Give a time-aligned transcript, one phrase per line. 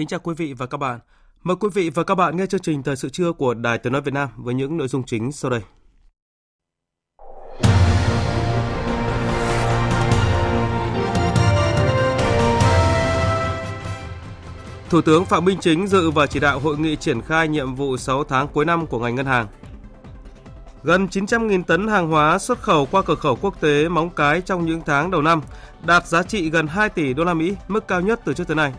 [0.00, 0.98] Kính chào quý vị và các bạn.
[1.42, 3.92] Mời quý vị và các bạn nghe chương trình Thời sự trưa của Đài Tiếng
[3.92, 5.60] nói Việt Nam với những nội dung chính sau đây.
[14.90, 17.96] Thủ tướng Phạm Minh Chính dự và chỉ đạo hội nghị triển khai nhiệm vụ
[17.96, 19.46] 6 tháng cuối năm của ngành ngân hàng.
[20.82, 24.66] Gần 900.000 tấn hàng hóa xuất khẩu qua cửa khẩu quốc tế Móng Cái trong
[24.66, 25.42] những tháng đầu năm,
[25.86, 28.56] đạt giá trị gần 2 tỷ đô la Mỹ, mức cao nhất từ trước tới
[28.56, 28.72] nay.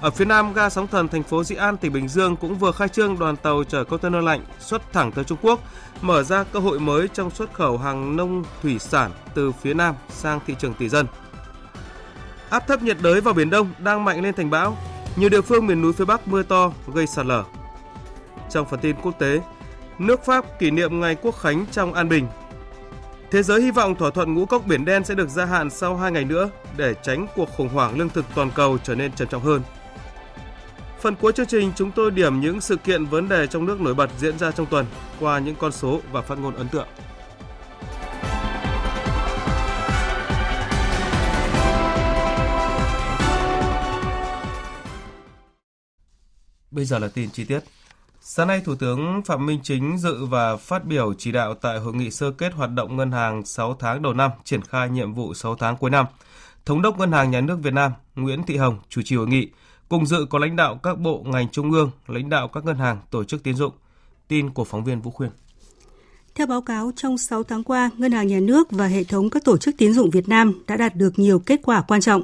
[0.00, 2.72] Ở phía nam, ga sóng thần thành phố Dĩ An, tỉnh Bình Dương cũng vừa
[2.72, 5.60] khai trương đoàn tàu chở container lạnh xuất thẳng tới Trung Quốc,
[6.00, 9.94] mở ra cơ hội mới trong xuất khẩu hàng nông thủy sản từ phía Nam
[10.08, 11.06] sang thị trường tỷ dân.
[12.50, 14.76] Áp thấp nhiệt đới vào Biển Đông đang mạnh lên thành bão.
[15.16, 17.44] Nhiều địa phương miền núi phía Bắc mưa to gây sạt lở.
[18.50, 19.40] Trong phần tin quốc tế,
[19.98, 22.26] nước Pháp kỷ niệm ngày Quốc khánh trong an bình.
[23.30, 25.96] Thế giới hy vọng thỏa thuận ngũ cốc Biển Đen sẽ được gia hạn sau
[25.96, 29.28] 2 ngày nữa để tránh cuộc khủng hoảng lương thực toàn cầu trở nên trầm
[29.28, 29.62] trọng hơn.
[31.00, 33.94] Phần cuối chương trình chúng tôi điểm những sự kiện vấn đề trong nước nổi
[33.94, 34.86] bật diễn ra trong tuần
[35.20, 36.86] qua những con số và phát ngôn ấn tượng.
[46.70, 47.60] Bây giờ là tin chi tiết.
[48.20, 51.94] Sáng nay, Thủ tướng Phạm Minh Chính dự và phát biểu chỉ đạo tại hội
[51.94, 55.34] nghị sơ kết hoạt động ngân hàng 6 tháng đầu năm, triển khai nhiệm vụ
[55.34, 56.06] 6 tháng cuối năm.
[56.64, 59.48] Thống đốc Ngân hàng Nhà nước Việt Nam Nguyễn Thị Hồng chủ trì hội nghị,
[59.90, 62.98] Cùng dự có lãnh đạo các bộ ngành trung ương, lãnh đạo các ngân hàng,
[63.10, 63.72] tổ chức tín dụng.
[64.28, 65.30] Tin của phóng viên Vũ Khuyên.
[66.34, 69.44] Theo báo cáo, trong 6 tháng qua, Ngân hàng Nhà nước và hệ thống các
[69.44, 72.22] tổ chức tín dụng Việt Nam đã đạt được nhiều kết quả quan trọng.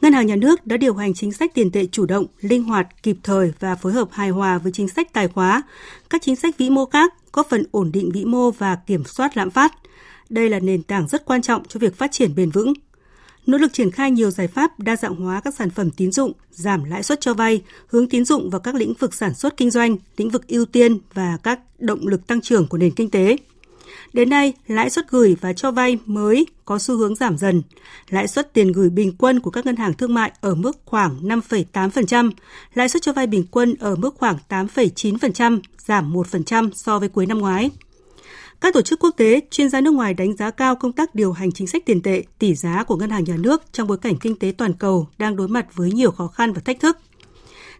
[0.00, 3.02] Ngân hàng Nhà nước đã điều hành chính sách tiền tệ chủ động, linh hoạt,
[3.02, 5.62] kịp thời và phối hợp hài hòa với chính sách tài khóa,
[6.10, 9.36] các chính sách vĩ mô khác, góp phần ổn định vĩ mô và kiểm soát
[9.36, 9.72] lạm phát.
[10.28, 12.72] Đây là nền tảng rất quan trọng cho việc phát triển bền vững,
[13.46, 16.32] nỗ lực triển khai nhiều giải pháp đa dạng hóa các sản phẩm tín dụng,
[16.50, 19.70] giảm lãi suất cho vay, hướng tín dụng vào các lĩnh vực sản xuất kinh
[19.70, 23.36] doanh, lĩnh vực ưu tiên và các động lực tăng trưởng của nền kinh tế.
[24.12, 27.62] Đến nay, lãi suất gửi và cho vay mới có xu hướng giảm dần.
[28.08, 31.22] Lãi suất tiền gửi bình quân của các ngân hàng thương mại ở mức khoảng
[31.22, 32.30] 5,8%,
[32.74, 37.26] lãi suất cho vay bình quân ở mức khoảng 8,9%, giảm 1% so với cuối
[37.26, 37.70] năm ngoái.
[38.60, 41.32] Các tổ chức quốc tế, chuyên gia nước ngoài đánh giá cao công tác điều
[41.32, 44.16] hành chính sách tiền tệ, tỷ giá của ngân hàng nhà nước trong bối cảnh
[44.20, 46.98] kinh tế toàn cầu đang đối mặt với nhiều khó khăn và thách thức.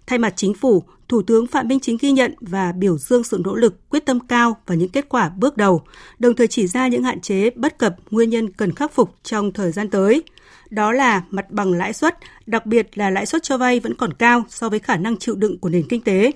[0.06, 3.40] Thay mặt chính phủ, Thủ tướng Phạm Minh Chính ghi nhận và biểu dương sự
[3.44, 5.82] nỗ lực, quyết tâm cao và những kết quả bước đầu,
[6.18, 9.52] đồng thời chỉ ra những hạn chế, bất cập, nguyên nhân cần khắc phục trong
[9.52, 10.22] thời gian tới.
[10.70, 14.12] Đó là mặt bằng lãi suất, đặc biệt là lãi suất cho vay vẫn còn
[14.12, 16.32] cao so với khả năng chịu đựng của nền kinh tế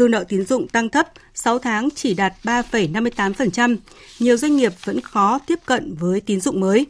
[0.00, 3.76] dư nợ tín dụng tăng thấp, 6 tháng chỉ đạt 3,58%,
[4.18, 6.86] nhiều doanh nghiệp vẫn khó tiếp cận với tín dụng mới.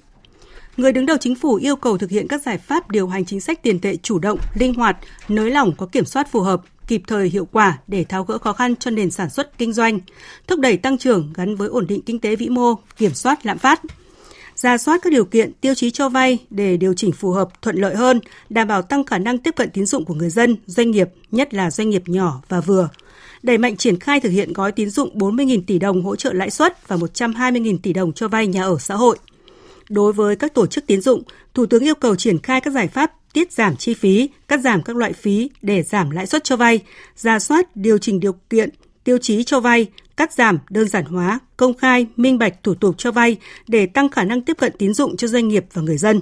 [0.76, 3.40] Người đứng đầu chính phủ yêu cầu thực hiện các giải pháp điều hành chính
[3.40, 4.96] sách tiền tệ chủ động, linh hoạt,
[5.28, 8.52] nới lỏng có kiểm soát phù hợp, kịp thời hiệu quả để tháo gỡ khó
[8.52, 9.98] khăn cho nền sản xuất kinh doanh,
[10.46, 13.58] thúc đẩy tăng trưởng gắn với ổn định kinh tế vĩ mô, kiểm soát lạm
[13.58, 13.80] phát
[14.60, 17.76] ra soát các điều kiện, tiêu chí cho vay để điều chỉnh phù hợp, thuận
[17.76, 20.90] lợi hơn, đảm bảo tăng khả năng tiếp cận tín dụng của người dân, doanh
[20.90, 22.88] nghiệp, nhất là doanh nghiệp nhỏ và vừa.
[23.42, 26.50] Đẩy mạnh triển khai thực hiện gói tín dụng 40.000 tỷ đồng hỗ trợ lãi
[26.50, 29.18] suất và 120.000 tỷ đồng cho vay nhà ở xã hội.
[29.88, 31.22] Đối với các tổ chức tín dụng,
[31.54, 34.82] Thủ tướng yêu cầu triển khai các giải pháp tiết giảm chi phí, cắt giảm
[34.82, 36.80] các loại phí để giảm lãi suất cho vay,
[37.16, 38.70] ra soát điều chỉnh điều kiện
[39.04, 39.86] tiêu chí cho vay,
[40.20, 43.36] cắt giảm, đơn giản hóa, công khai, minh bạch thủ tục cho vay
[43.68, 46.20] để tăng khả năng tiếp cận tín dụng cho doanh nghiệp và người dân.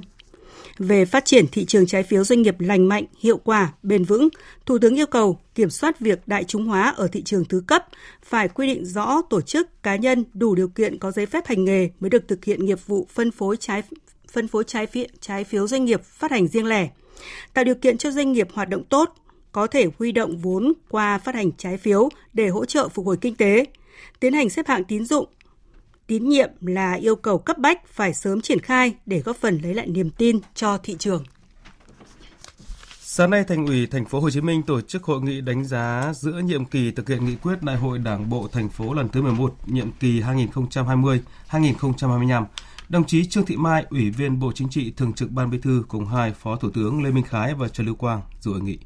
[0.79, 4.29] Về phát triển thị trường trái phiếu doanh nghiệp lành mạnh, hiệu quả, bền vững,
[4.67, 7.87] Thủ tướng yêu cầu kiểm soát việc đại chúng hóa ở thị trường thứ cấp,
[8.25, 11.65] phải quy định rõ tổ chức, cá nhân đủ điều kiện có giấy phép hành
[11.65, 13.83] nghề mới được thực hiện nghiệp vụ phân phối trái
[14.33, 16.89] phân phối trái phiếu, trái phiếu doanh nghiệp phát hành riêng lẻ,
[17.55, 19.15] tạo điều kiện cho doanh nghiệp hoạt động tốt,
[19.53, 23.17] có thể huy động vốn qua phát hành trái phiếu để hỗ trợ phục hồi
[23.21, 23.65] kinh tế,
[24.21, 25.29] tiến hành xếp hạng tín dụng
[26.09, 29.75] tín nhiệm là yêu cầu cấp bách phải sớm triển khai để góp phần lấy
[29.75, 31.25] lại niềm tin cho thị trường.
[33.01, 36.13] Sáng nay, Thành ủy Thành phố Hồ Chí Minh tổ chức hội nghị đánh giá
[36.15, 39.23] giữa nhiệm kỳ thực hiện nghị quyết Đại hội Đảng bộ thành phố lần thứ
[39.23, 40.21] 11, nhiệm kỳ
[41.51, 42.45] 2020-2025.
[42.89, 45.85] Đồng chí Trương Thị Mai, Ủy viên Bộ Chính trị, Thường trực Ban Bí thư
[45.89, 48.79] cùng hai Phó Thủ tướng Lê Minh Khái và Trần Lưu Quang dự hội nghị.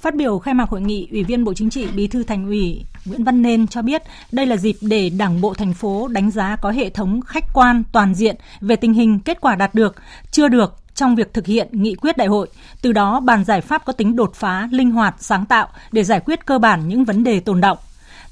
[0.00, 2.84] Phát biểu khai mạc hội nghị, Ủy viên Bộ Chính trị, Bí thư Thành ủy
[3.04, 4.02] Nguyễn Văn Nên cho biết
[4.32, 7.82] đây là dịp để Đảng bộ thành phố đánh giá có hệ thống khách quan
[7.92, 9.96] toàn diện về tình hình kết quả đạt được,
[10.30, 12.48] chưa được trong việc thực hiện nghị quyết đại hội,
[12.82, 16.20] từ đó bàn giải pháp có tính đột phá, linh hoạt, sáng tạo để giải
[16.20, 17.78] quyết cơ bản những vấn đề tồn động.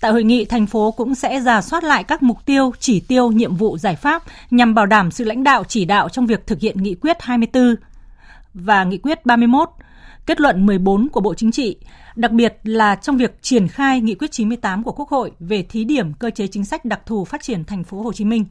[0.00, 3.32] Tại hội nghị, thành phố cũng sẽ ra soát lại các mục tiêu, chỉ tiêu,
[3.32, 6.60] nhiệm vụ, giải pháp nhằm bảo đảm sự lãnh đạo chỉ đạo trong việc thực
[6.60, 7.74] hiện nghị quyết 24
[8.54, 9.68] và nghị quyết 31,
[10.28, 11.76] kết luận 14 của Bộ Chính trị,
[12.16, 15.84] đặc biệt là trong việc triển khai nghị quyết 98 của Quốc hội về thí
[15.84, 18.44] điểm cơ chế chính sách đặc thù phát triển thành phố Hồ Chí Minh.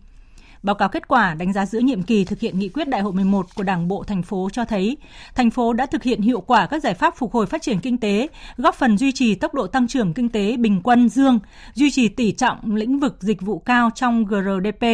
[0.64, 3.14] Báo cáo kết quả đánh giá giữa nhiệm kỳ thực hiện nghị quyết đại hội
[3.14, 4.98] 11 của Đảng bộ thành phố cho thấy,
[5.36, 7.98] thành phố đã thực hiện hiệu quả các giải pháp phục hồi phát triển kinh
[7.98, 8.28] tế,
[8.58, 11.40] góp phần duy trì tốc độ tăng trưởng kinh tế bình quân dương,
[11.74, 14.86] duy trì tỷ trọng lĩnh vực dịch vụ cao trong GRDP.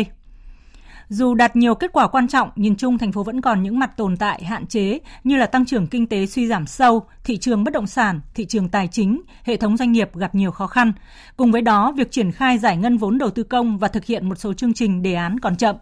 [1.09, 3.97] Dù đạt nhiều kết quả quan trọng, nhìn chung thành phố vẫn còn những mặt
[3.97, 7.63] tồn tại hạn chế như là tăng trưởng kinh tế suy giảm sâu, thị trường
[7.63, 10.93] bất động sản, thị trường tài chính, hệ thống doanh nghiệp gặp nhiều khó khăn.
[11.37, 14.29] Cùng với đó, việc triển khai giải ngân vốn đầu tư công và thực hiện
[14.29, 15.75] một số chương trình đề án còn chậm.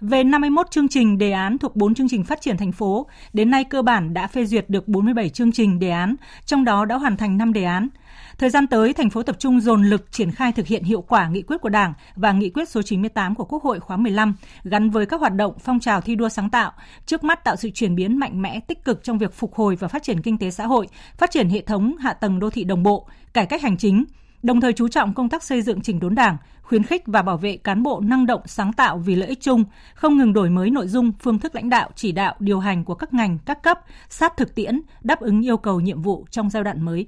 [0.00, 3.50] Về 51 chương trình đề án thuộc 4 chương trình phát triển thành phố, đến
[3.50, 6.96] nay cơ bản đã phê duyệt được 47 chương trình đề án, trong đó đã
[6.96, 7.88] hoàn thành 5 đề án.
[8.40, 11.28] Thời gian tới, thành phố tập trung dồn lực triển khai thực hiện hiệu quả
[11.28, 14.34] nghị quyết của Đảng và nghị quyết số 98 của Quốc hội khóa 15
[14.64, 16.72] gắn với các hoạt động phong trào thi đua sáng tạo,
[17.06, 19.88] trước mắt tạo sự chuyển biến mạnh mẽ tích cực trong việc phục hồi và
[19.88, 20.88] phát triển kinh tế xã hội,
[21.18, 24.04] phát triển hệ thống hạ tầng đô thị đồng bộ, cải cách hành chính,
[24.42, 27.36] đồng thời chú trọng công tác xây dựng chỉnh đốn Đảng, khuyến khích và bảo
[27.36, 29.64] vệ cán bộ năng động sáng tạo vì lợi ích chung,
[29.94, 32.94] không ngừng đổi mới nội dung, phương thức lãnh đạo, chỉ đạo, điều hành của
[32.94, 36.64] các ngành, các cấp, sát thực tiễn, đáp ứng yêu cầu nhiệm vụ trong giai
[36.64, 37.06] đoạn mới.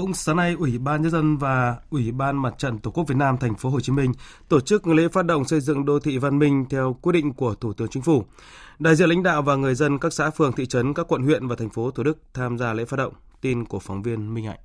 [0.00, 3.14] Cũng sáng nay, Ủy ban nhân dân và Ủy ban Mặt trận Tổ quốc Việt
[3.16, 4.12] Nam thành phố Hồ Chí Minh
[4.48, 7.54] tổ chức lễ phát động xây dựng đô thị văn minh theo quyết định của
[7.54, 8.24] Thủ tướng Chính phủ.
[8.78, 11.48] Đại diện lãnh đạo và người dân các xã phường thị trấn, các quận huyện
[11.48, 13.12] và thành phố Thủ Đức tham gia lễ phát động.
[13.40, 14.58] Tin của phóng viên Minh Hạnh.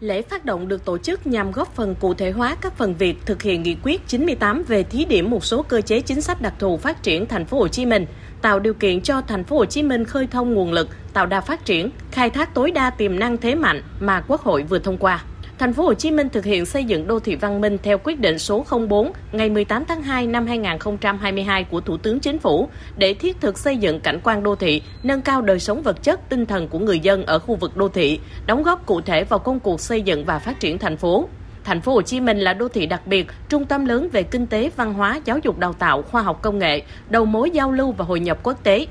[0.00, 3.16] Lễ phát động được tổ chức nhằm góp phần cụ thể hóa các phần việc
[3.26, 6.54] thực hiện nghị quyết 98 về thí điểm một số cơ chế chính sách đặc
[6.58, 8.06] thù phát triển thành phố Hồ Chí Minh,
[8.42, 11.40] tạo điều kiện cho thành phố Hồ Chí Minh khơi thông nguồn lực, tạo đà
[11.40, 14.98] phát triển, khai thác tối đa tiềm năng thế mạnh mà Quốc hội vừa thông
[14.98, 15.24] qua.
[15.60, 18.20] Thành phố Hồ Chí Minh thực hiện xây dựng đô thị văn minh theo quyết
[18.20, 23.14] định số 04 ngày 18 tháng 2 năm 2022 của Thủ tướng Chính phủ để
[23.14, 26.46] thiết thực xây dựng cảnh quan đô thị, nâng cao đời sống vật chất, tinh
[26.46, 29.60] thần của người dân ở khu vực đô thị, đóng góp cụ thể vào công
[29.60, 31.28] cuộc xây dựng và phát triển thành phố.
[31.64, 34.46] Thành phố Hồ Chí Minh là đô thị đặc biệt, trung tâm lớn về kinh
[34.46, 37.92] tế, văn hóa, giáo dục đào tạo, khoa học công nghệ, đầu mối giao lưu
[37.92, 38.86] và hội nhập quốc tế.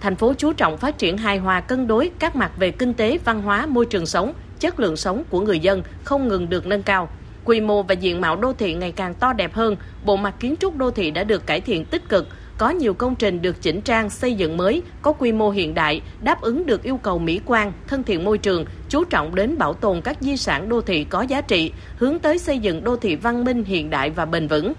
[0.00, 3.18] Thành phố chú trọng phát triển hài hòa cân đối các mặt về kinh tế,
[3.24, 6.82] văn hóa, môi trường sống, chất lượng sống của người dân không ngừng được nâng
[6.82, 7.08] cao.
[7.44, 10.54] Quy mô và diện mạo đô thị ngày càng to đẹp hơn, bộ mặt kiến
[10.60, 12.28] trúc đô thị đã được cải thiện tích cực,
[12.58, 16.00] có nhiều công trình được chỉnh trang xây dựng mới, có quy mô hiện đại,
[16.22, 19.74] đáp ứng được yêu cầu mỹ quan, thân thiện môi trường, chú trọng đến bảo
[19.74, 23.16] tồn các di sản đô thị có giá trị, hướng tới xây dựng đô thị
[23.16, 24.72] văn minh hiện đại và bền vững.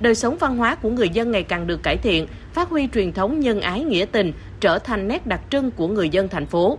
[0.00, 3.12] Đời sống văn hóa của người dân ngày càng được cải thiện, phát huy truyền
[3.12, 6.78] thống nhân ái nghĩa tình, trở thành nét đặc trưng của người dân thành phố.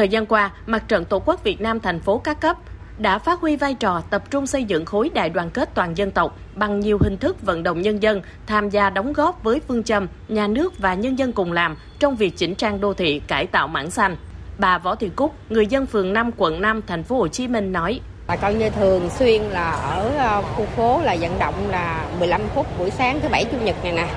[0.00, 2.56] Thời gian qua, Mặt trận Tổ quốc Việt Nam thành phố các cấp
[2.98, 6.10] đã phát huy vai trò tập trung xây dựng khối đại đoàn kết toàn dân
[6.10, 9.82] tộc bằng nhiều hình thức vận động nhân dân tham gia đóng góp với phương
[9.82, 13.46] châm nhà nước và nhân dân cùng làm trong việc chỉnh trang đô thị, cải
[13.46, 14.16] tạo mảng xanh.
[14.58, 17.72] Bà Võ Thị Cúc, người dân phường 5 quận 5 thành phố Hồ Chí Minh
[17.72, 22.06] nói: Bà con như thường xuyên là ở ờ, khu phố là vận động là
[22.18, 24.08] 15 phút buổi sáng thứ bảy chủ nhật này nè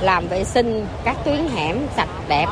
[0.00, 2.46] làm vệ sinh các tuyến hẻm sạch đẹp.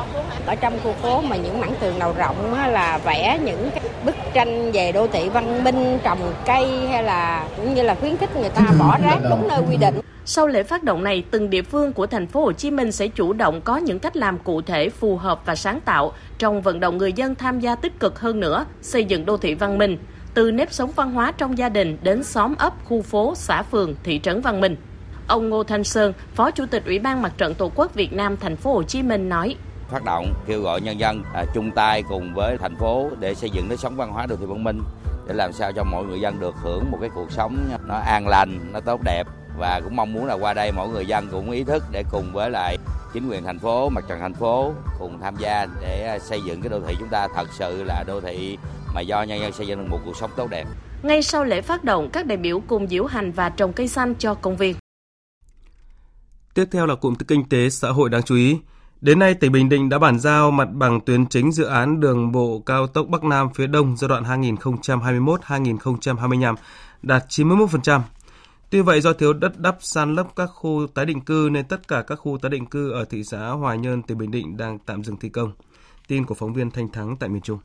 [0.46, 4.14] Ở trong khu phố mà những mảng tường đầu rộng là vẽ những cái bức
[4.34, 8.36] tranh về đô thị văn minh trồng cây hay là cũng như là khuyến khích
[8.36, 10.00] người ta bỏ rác đúng nơi quy định.
[10.24, 13.08] Sau lễ phát động này, từng địa phương của thành phố Hồ Chí Minh sẽ
[13.08, 16.80] chủ động có những cách làm cụ thể phù hợp và sáng tạo trong vận
[16.80, 19.98] động người dân tham gia tích cực hơn nữa xây dựng đô thị văn minh,
[20.34, 23.94] từ nếp sống văn hóa trong gia đình đến xóm ấp, khu phố, xã phường,
[24.04, 24.76] thị trấn văn minh.
[25.26, 28.36] Ông Ngô Thanh Sơn, Phó Chủ tịch Ủy ban Mặt trận Tổ quốc Việt Nam
[28.36, 29.56] thành phố Hồ Chí Minh nói:
[29.88, 33.50] phát động kêu gọi nhân dân à, chung tay cùng với thành phố để xây
[33.50, 34.80] dựng nếp sống văn hóa đô thị văn minh
[35.28, 38.28] để làm sao cho mọi người dân được hưởng một cái cuộc sống nó an
[38.28, 39.24] lành, nó tốt đẹp
[39.58, 42.32] và cũng mong muốn là qua đây mỗi người dân cũng ý thức để cùng
[42.32, 42.78] với lại
[43.12, 46.68] chính quyền thành phố, mặt trận thành phố cùng tham gia để xây dựng cái
[46.68, 48.58] đô thị chúng ta thật sự là đô thị
[48.94, 50.66] mà do nhân dân xây dựng được một cuộc sống tốt đẹp.
[51.02, 54.14] Ngay sau lễ phát động, các đại biểu cùng diễu hành và trồng cây xanh
[54.14, 54.76] cho công viên.
[56.54, 58.58] Tiếp theo là cụm tin kinh tế xã hội đáng chú ý.
[59.00, 62.32] Đến nay, tỉnh Bình Định đã bàn giao mặt bằng tuyến chính dự án đường
[62.32, 66.54] bộ cao tốc Bắc Nam phía Đông giai đoạn 2021-2025
[67.02, 68.00] đạt 91%.
[68.70, 71.88] Tuy vậy do thiếu đất đắp san lấp các khu tái định cư nên tất
[71.88, 74.78] cả các khu tái định cư ở thị xã Hoài Nhơn, tỉnh Bình Định đang
[74.78, 75.52] tạm dừng thi công.
[76.08, 77.58] Tin của phóng viên Thanh Thắng tại miền Trung.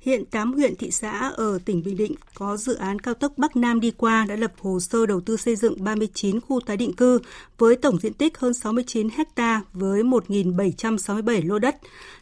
[0.00, 3.56] Hiện 8 huyện thị xã ở tỉnh Bình Định có dự án cao tốc Bắc
[3.56, 6.92] Nam đi qua đã lập hồ sơ đầu tư xây dựng 39 khu tái định
[6.92, 7.18] cư
[7.58, 11.76] với tổng diện tích hơn 69 ha với 1.767 lô đất,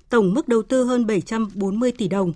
[0.08, 2.32] tổng mức đầu tư hơn 740 tỷ đồng.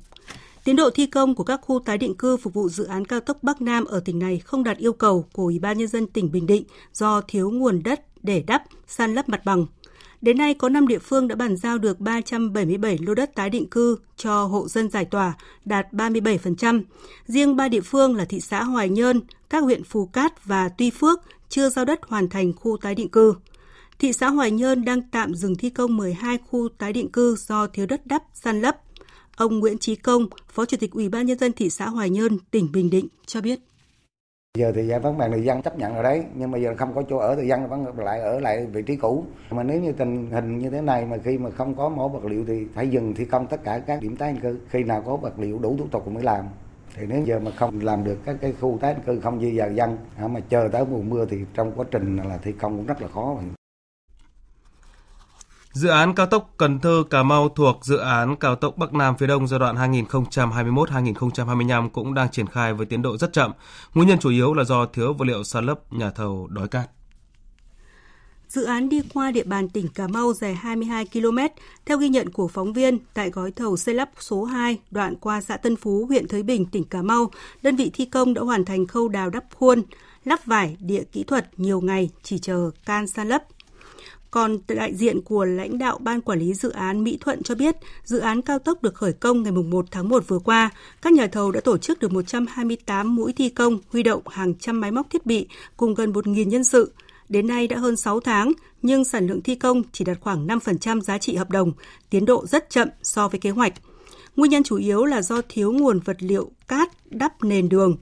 [0.65, 3.21] Tiến độ thi công của các khu tái định cư phục vụ dự án cao
[3.21, 6.07] tốc Bắc Nam ở tỉnh này không đạt yêu cầu của Ủy ban nhân dân
[6.07, 9.67] tỉnh Bình Định do thiếu nguồn đất để đắp, san lấp mặt bằng.
[10.23, 13.67] Đến nay có 5 địa phương đã bàn giao được 377 lô đất tái định
[13.67, 15.33] cư cho hộ dân giải tỏa,
[15.65, 16.83] đạt 37%.
[17.27, 20.91] Riêng 3 địa phương là thị xã Hoài Nhơn, các huyện Phù Cát và Tuy
[20.91, 23.35] Phước chưa giao đất hoàn thành khu tái định cư.
[23.99, 27.67] Thị xã Hoài Nhơn đang tạm dừng thi công 12 khu tái định cư do
[27.67, 28.77] thiếu đất đắp, san lấp.
[29.37, 32.39] Ông Nguyễn Trí Công, Phó Chủ tịch Ủy ban nhân dân thị xã Hoài Nhơn,
[32.51, 33.61] tỉnh Bình Định cho biết.
[34.59, 36.95] Giờ thì giải phóng mặt người dân chấp nhận rồi đấy, nhưng mà giờ không
[36.95, 39.25] có chỗ ở thì dân vẫn lại ở lại vị trí cũ.
[39.51, 42.25] Mà nếu như tình hình như thế này mà khi mà không có mỏ vật
[42.25, 44.59] liệu thì phải dừng thi công tất cả các điểm tái định cư.
[44.69, 46.45] Khi nào có vật liệu đủ thủ tục mới làm.
[46.97, 49.57] Thì nếu giờ mà không làm được các cái khu tái định cư không di
[49.59, 49.97] dời dân
[50.29, 53.09] mà chờ tới mùa mưa thì trong quá trình là thi công cũng rất là
[53.09, 53.37] khó.
[55.73, 59.17] Dự án cao tốc Cần Thơ Cà Mau thuộc dự án cao tốc Bắc Nam
[59.19, 63.53] phía Đông giai đoạn 2021-2025 cũng đang triển khai với tiến độ rất chậm.
[63.95, 66.91] Nguyên nhân chủ yếu là do thiếu vật liệu san lấp nhà thầu đói cát.
[68.49, 71.39] Dự án đi qua địa bàn tỉnh Cà Mau dài 22 km.
[71.87, 75.41] Theo ghi nhận của phóng viên, tại gói thầu xây lắp số 2, đoạn qua
[75.41, 77.31] xã Tân Phú, huyện Thới Bình, tỉnh Cà Mau,
[77.63, 79.83] đơn vị thi công đã hoàn thành khâu đào đắp khuôn,
[80.25, 83.43] lắp vải, địa kỹ thuật nhiều ngày, chỉ chờ can san lấp.
[84.33, 87.77] Còn đại diện của lãnh đạo Ban Quản lý Dự án Mỹ Thuận cho biết,
[88.05, 90.71] dự án cao tốc được khởi công ngày 1 tháng 1 vừa qua.
[91.03, 94.81] Các nhà thầu đã tổ chức được 128 mũi thi công, huy động hàng trăm
[94.81, 95.47] máy móc thiết bị
[95.77, 96.93] cùng gần 1.000 nhân sự.
[97.29, 101.01] Đến nay đã hơn 6 tháng, nhưng sản lượng thi công chỉ đạt khoảng 5%
[101.01, 101.73] giá trị hợp đồng,
[102.11, 103.73] tiến độ rất chậm so với kế hoạch.
[104.37, 107.97] Nguyên nhân chủ yếu là do thiếu nguồn vật liệu cát đắp nền đường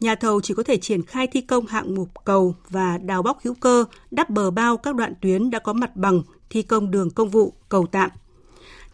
[0.00, 3.38] nhà thầu chỉ có thể triển khai thi công hạng mục cầu và đào bóc
[3.42, 7.10] hữu cơ, đắp bờ bao các đoạn tuyến đã có mặt bằng, thi công đường
[7.10, 8.10] công vụ, cầu tạm.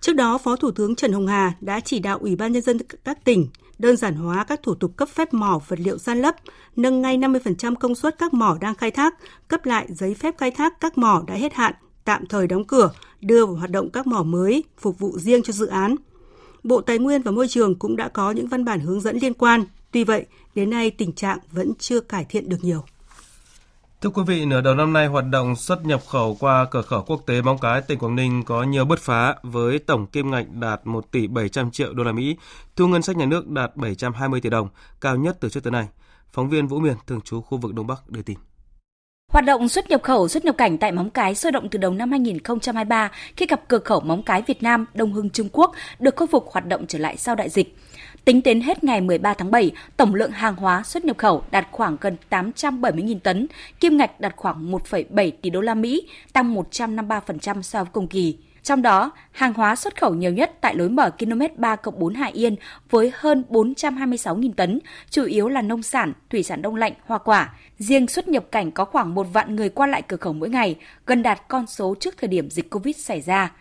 [0.01, 2.79] Trước đó, Phó Thủ tướng Trần Hồng Hà đã chỉ đạo Ủy ban Nhân dân
[3.05, 3.49] các tỉnh
[3.79, 6.37] đơn giản hóa các thủ tục cấp phép mỏ vật liệu san lấp,
[6.77, 9.15] nâng ngay 50% công suất các mỏ đang khai thác,
[9.49, 12.91] cấp lại giấy phép khai thác các mỏ đã hết hạn, tạm thời đóng cửa,
[13.21, 15.97] đưa vào hoạt động các mỏ mới, phục vụ riêng cho dự án.
[16.63, 19.35] Bộ Tài nguyên và Môi trường cũng đã có những văn bản hướng dẫn liên
[19.35, 19.65] quan.
[19.97, 22.85] Tuy vậy, đến nay tình trạng vẫn chưa cải thiện được nhiều.
[24.01, 27.03] Thưa quý vị, nửa đầu năm nay hoạt động xuất nhập khẩu qua cửa khẩu
[27.03, 30.47] quốc tế Móng Cái tỉnh Quảng Ninh có nhiều bứt phá với tổng kim ngạch
[30.53, 32.37] đạt 1 tỷ 700 triệu đô la Mỹ,
[32.77, 34.69] thu ngân sách nhà nước đạt 720 tỷ đồng,
[35.01, 35.89] cao nhất từ trước tới nay.
[36.33, 38.39] Phóng viên Vũ Miền thường trú khu vực Đông Bắc đưa tin.
[39.33, 41.93] Hoạt động xuất nhập khẩu xuất nhập cảnh tại Móng Cái sôi động từ đầu
[41.93, 46.17] năm 2023 khi gặp cửa khẩu Móng Cái Việt Nam, Đông Hưng Trung Quốc được
[46.17, 47.77] khôi phục hoạt động trở lại sau đại dịch.
[48.27, 51.67] Tính đến hết ngày 13 tháng 7, tổng lượng hàng hóa xuất nhập khẩu đạt
[51.71, 53.47] khoảng gần 870.000 tấn,
[53.81, 58.39] kim ngạch đạt khoảng 1,7 tỷ đô la Mỹ, tăng 153% so với cùng kỳ.
[58.63, 62.33] Trong đó, hàng hóa xuất khẩu nhiều nhất tại lối mở km 3 4 Hải
[62.33, 62.57] Yên
[62.91, 64.79] với hơn 426.000 tấn,
[65.11, 67.55] chủ yếu là nông sản, thủy sản đông lạnh, hoa quả.
[67.79, 70.77] Riêng xuất nhập cảnh có khoảng một vạn người qua lại cửa khẩu mỗi ngày,
[71.07, 73.53] gần đạt con số trước thời điểm dịch Covid xảy ra.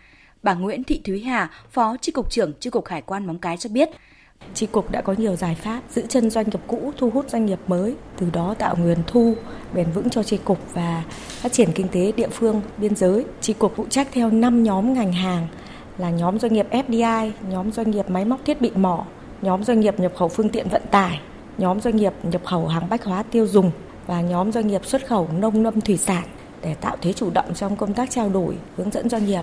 [0.44, 3.58] Bà Nguyễn Thị Thúy Hà, Phó Chi cục trưởng Chi cục Hải quan Móng Cái
[3.58, 3.90] cho biết,
[4.54, 7.46] tri cục đã có nhiều giải pháp giữ chân doanh nghiệp cũ, thu hút doanh
[7.46, 9.36] nghiệp mới, từ đó tạo nguồn thu
[9.74, 13.26] bền vững cho tri cục và phát triển kinh tế địa phương biên giới.
[13.42, 15.48] Tri cục phụ trách theo 5 nhóm ngành hàng
[15.98, 19.06] là nhóm doanh nghiệp FDI, nhóm doanh nghiệp máy móc thiết bị mỏ,
[19.42, 21.20] nhóm doanh nghiệp nhập khẩu phương tiện vận tải,
[21.58, 23.72] nhóm doanh nghiệp nhập khẩu hàng bách hóa tiêu dùng
[24.08, 26.24] và nhóm doanh nghiệp xuất khẩu nông lâm thủy sản
[26.62, 29.42] để tạo thế chủ động trong công tác trao đổi, hướng dẫn doanh nghiệp.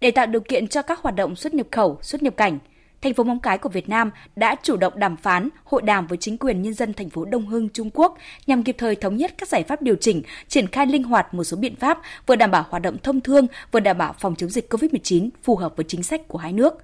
[0.00, 2.58] Để tạo điều kiện cho các hoạt động xuất nhập khẩu, xuất nhập cảnh,
[3.02, 6.18] thành phố Móng Cái của Việt Nam đã chủ động đàm phán, hội đàm với
[6.18, 9.34] chính quyền nhân dân thành phố Đông Hưng, Trung Quốc nhằm kịp thời thống nhất
[9.38, 12.50] các giải pháp điều chỉnh, triển khai linh hoạt một số biện pháp vừa đảm
[12.50, 15.84] bảo hoạt động thông thương, vừa đảm bảo phòng chống dịch COVID-19 phù hợp với
[15.88, 16.74] chính sách của hai nước.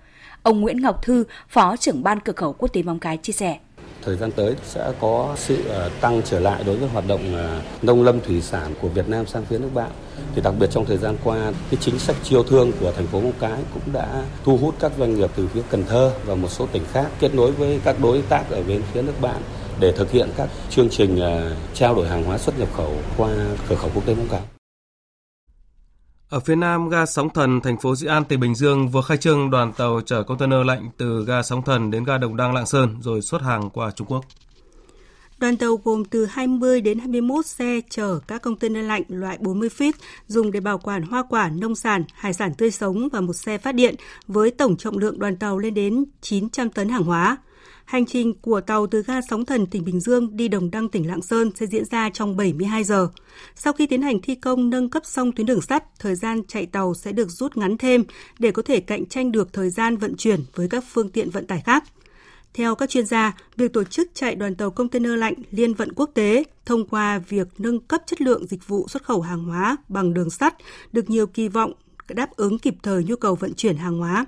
[0.42, 3.58] Ông Nguyễn Ngọc Thư, Phó trưởng ban cửa khẩu quốc tế Móng Cái chia sẻ
[4.04, 7.60] thời gian tới sẽ có sự ờ, tăng trở lại đối với hoạt động ờ,
[7.82, 9.90] nông lâm thủy sản của Việt Nam sang phía nước bạn.
[10.34, 13.20] Thì đặc biệt trong thời gian qua, cái chính sách chiêu thương của thành phố
[13.20, 16.48] Móng Cái cũng đã thu hút các doanh nghiệp từ phía Cần Thơ và một
[16.48, 19.42] số tỉnh khác kết nối với các đối tác ở bên phía nước bạn
[19.80, 23.30] để thực hiện các chương trình ờ, trao đổi hàng hóa xuất nhập khẩu qua
[23.68, 24.57] cửa khẩu quốc tế Móng Cái.
[26.30, 29.16] Ở phía nam, ga Sóng Thần, thành phố Dĩ An, tỉnh Bình Dương vừa khai
[29.16, 32.66] trương đoàn tàu chở container lạnh từ ga Sóng Thần đến ga Đồng Đăng, Lạng
[32.66, 34.24] Sơn rồi xuất hàng qua Trung Quốc.
[35.38, 39.92] Đoàn tàu gồm từ 20 đến 21 xe chở các container lạnh loại 40 feet
[40.26, 43.58] dùng để bảo quản hoa quả, nông sản, hải sản tươi sống và một xe
[43.58, 43.94] phát điện
[44.26, 47.36] với tổng trọng lượng đoàn tàu lên đến 900 tấn hàng hóa.
[47.88, 51.08] Hành trình của tàu từ ga Sóng Thần tỉnh Bình Dương đi Đồng Đăng tỉnh
[51.08, 53.08] Lạng Sơn sẽ diễn ra trong 72 giờ.
[53.54, 56.66] Sau khi tiến hành thi công nâng cấp xong tuyến đường sắt, thời gian chạy
[56.66, 58.04] tàu sẽ được rút ngắn thêm
[58.38, 61.46] để có thể cạnh tranh được thời gian vận chuyển với các phương tiện vận
[61.46, 61.84] tải khác.
[62.54, 66.10] Theo các chuyên gia, việc tổ chức chạy đoàn tàu container lạnh liên vận quốc
[66.14, 70.14] tế thông qua việc nâng cấp chất lượng dịch vụ xuất khẩu hàng hóa bằng
[70.14, 70.54] đường sắt
[70.92, 71.72] được nhiều kỳ vọng
[72.08, 74.26] đáp ứng kịp thời nhu cầu vận chuyển hàng hóa.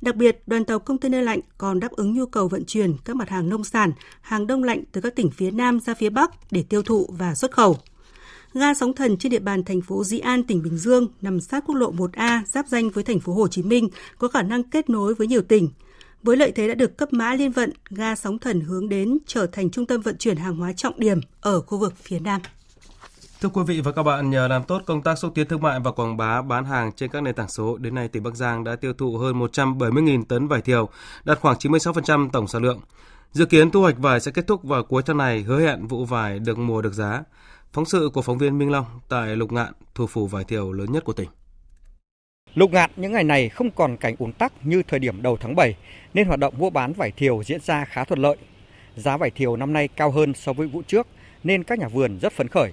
[0.00, 3.28] Đặc biệt, đoàn tàu container lạnh còn đáp ứng nhu cầu vận chuyển các mặt
[3.28, 6.62] hàng nông sản, hàng đông lạnh từ các tỉnh phía Nam ra phía Bắc để
[6.62, 7.76] tiêu thụ và xuất khẩu.
[8.54, 11.64] Ga sóng thần trên địa bàn thành phố Dĩ An, tỉnh Bình Dương nằm sát
[11.66, 14.90] quốc lộ 1A giáp danh với thành phố Hồ Chí Minh, có khả năng kết
[14.90, 15.68] nối với nhiều tỉnh.
[16.22, 19.46] Với lợi thế đã được cấp mã liên vận, ga sóng thần hướng đến trở
[19.46, 22.40] thành trung tâm vận chuyển hàng hóa trọng điểm ở khu vực phía Nam.
[23.40, 25.80] Thưa quý vị và các bạn, nhờ làm tốt công tác xúc tiến thương mại
[25.80, 28.64] và quảng bá bán hàng trên các nền tảng số, đến nay tỉnh Bắc Giang
[28.64, 30.88] đã tiêu thụ hơn 170.000 tấn vải thiều,
[31.24, 32.80] đạt khoảng 96% tổng sản lượng.
[33.32, 36.04] Dự kiến thu hoạch vải sẽ kết thúc vào cuối tháng này, hứa hẹn vụ
[36.04, 37.22] vải được mùa được giá.
[37.72, 40.92] Phóng sự của phóng viên Minh Long tại Lục Ngạn, thủ phủ vải thiều lớn
[40.92, 41.28] nhất của tỉnh.
[42.54, 45.56] Lục Ngạn những ngày này không còn cảnh ùn tắc như thời điểm đầu tháng
[45.56, 45.76] 7,
[46.14, 48.36] nên hoạt động mua bán vải thiều diễn ra khá thuận lợi.
[48.96, 51.06] Giá vải thiều năm nay cao hơn so với vụ trước,
[51.44, 52.72] nên các nhà vườn rất phấn khởi.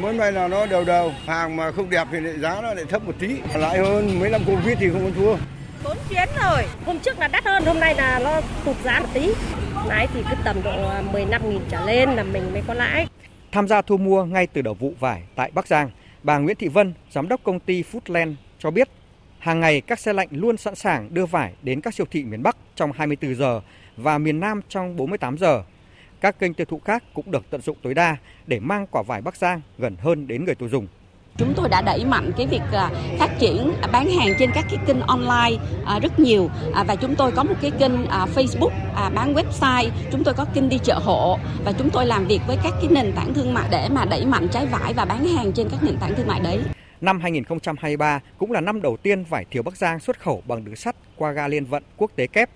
[0.00, 2.84] Mỗi ngày là nó đều đều, hàng mà không đẹp thì lại giá nó lại
[2.88, 5.36] thấp một tí, lại hơn mấy năm Covid thì không có thua.
[5.84, 9.08] Bốn chuyến rồi, hôm trước là đắt hơn, hôm nay là nó tụt giá một
[9.14, 9.28] tí.
[9.86, 13.06] Lãi thì cứ tầm độ 15 nghìn trở lên là mình mới có lãi.
[13.52, 15.90] Tham gia thu mua ngay từ đầu vụ vải tại Bắc Giang,
[16.22, 18.88] bà Nguyễn Thị Vân, giám đốc công ty Foodland cho biết
[19.38, 22.42] hàng ngày các xe lạnh luôn sẵn sàng đưa vải đến các siêu thị miền
[22.42, 23.60] Bắc trong 24 giờ
[23.96, 25.62] và miền Nam trong 48 giờ.
[26.22, 29.22] Các kênh tiêu thụ khác cũng được tận dụng tối đa để mang quả vải
[29.22, 30.86] Bắc Giang gần hơn đến người tiêu dùng.
[31.36, 34.64] Chúng tôi đã đẩy mạnh cái việc à, phát triển à, bán hàng trên các
[34.70, 36.50] cái kênh online à, rất nhiều
[36.86, 37.92] và chúng tôi có một cái kênh
[38.34, 38.70] Facebook
[39.14, 42.56] bán website, chúng tôi có kênh đi chợ hộ và chúng tôi làm việc với
[42.62, 45.52] các cái nền tảng thương mại để mà đẩy mạnh trái vải và bán hàng
[45.52, 46.62] trên các nền tảng thương mại đấy.
[47.00, 50.76] Năm 2023 cũng là năm đầu tiên vải thiều Bắc Giang xuất khẩu bằng đường
[50.76, 52.50] sắt qua ga liên vận quốc tế kép.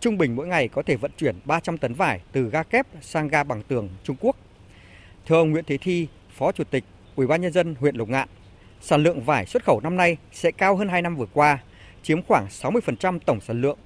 [0.00, 3.28] Trung bình mỗi ngày có thể vận chuyển 300 tấn vải từ ga kép sang
[3.28, 4.36] ga bằng tường Trung Quốc.
[5.26, 6.06] Thưa ông Nguyễn Thế Thi,
[6.36, 6.84] Phó Chủ tịch
[7.16, 8.28] Ủy ban nhân dân huyện Lục Ngạn,
[8.80, 11.58] sản lượng vải xuất khẩu năm nay sẽ cao hơn 2 năm vừa qua,
[12.02, 13.78] chiếm khoảng 60% tổng sản lượng.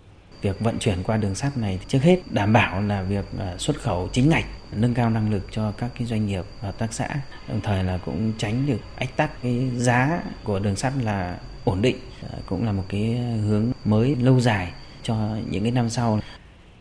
[0.42, 3.81] Việc vận chuyển qua đường sắt này trước hết đảm bảo là việc à, xuất
[3.81, 7.09] khẩu chính ngạch, nâng cao năng lực cho các cái doanh nghiệp hợp tác xã,
[7.48, 11.83] đồng thời là cũng tránh được ách tắc cái giá của đường sắt là ổn
[11.83, 14.72] định, à, cũng là một cái hướng mới lâu dài
[15.03, 15.17] cho
[15.51, 16.21] những cái năm sau.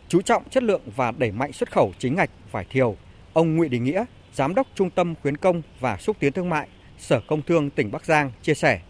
[0.07, 2.95] Chú trọng chất lượng và đẩy mạnh xuất khẩu chính ngạch vải thiều,
[3.33, 6.67] ông Nguyễn Đình Nghĩa, Giám đốc Trung tâm Khuyến công và Xúc tiến Thương mại,
[6.97, 8.81] Sở Công Thương tỉnh Bắc Giang chia sẻ.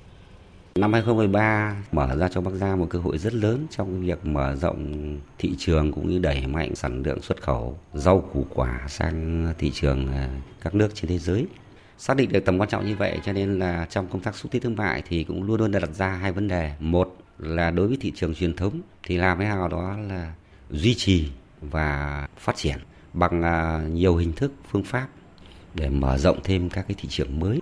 [0.76, 4.56] Năm 2013 mở ra cho Bắc Giang một cơ hội rất lớn trong việc mở
[4.56, 9.48] rộng thị trường cũng như đẩy mạnh sản lượng xuất khẩu rau củ quả sang
[9.58, 10.30] thị trường à,
[10.62, 11.48] các nước trên thế giới.
[11.98, 14.52] Xác định được tầm quan trọng như vậy cho nên là trong công tác xúc
[14.52, 16.72] tiến thương mại thì cũng luôn luôn đặt ra hai vấn đề.
[16.80, 20.34] Một là đối với thị trường truyền thống thì làm thế nào đó là
[20.70, 21.30] duy trì
[21.62, 22.78] và phát triển
[23.14, 25.08] bằng à, nhiều hình thức phương pháp
[25.74, 27.60] để mở rộng thêm các cái thị trường mới.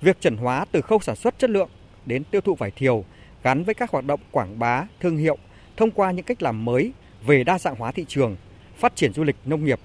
[0.00, 1.68] Việc chuẩn hóa từ khâu sản xuất chất lượng
[2.06, 3.04] đến tiêu thụ vải thiều
[3.42, 5.38] gắn với các hoạt động quảng bá, thương hiệu
[5.76, 6.92] thông qua những cách làm mới
[7.26, 8.36] về đa dạng hóa thị trường,
[8.76, 9.80] phát triển du lịch nông nghiệp,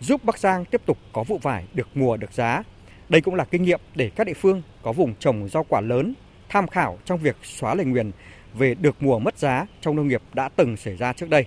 [0.00, 2.62] giúp Bắc Giang tiếp tục có vụ vải được mùa được giá.
[3.08, 6.14] Đây cũng là kinh nghiệm để các địa phương có vùng trồng rau quả lớn
[6.48, 8.10] tham khảo trong việc xóa lời nguyền
[8.58, 11.46] về được mùa mất giá trong nông nghiệp đã từng xảy ra trước đây.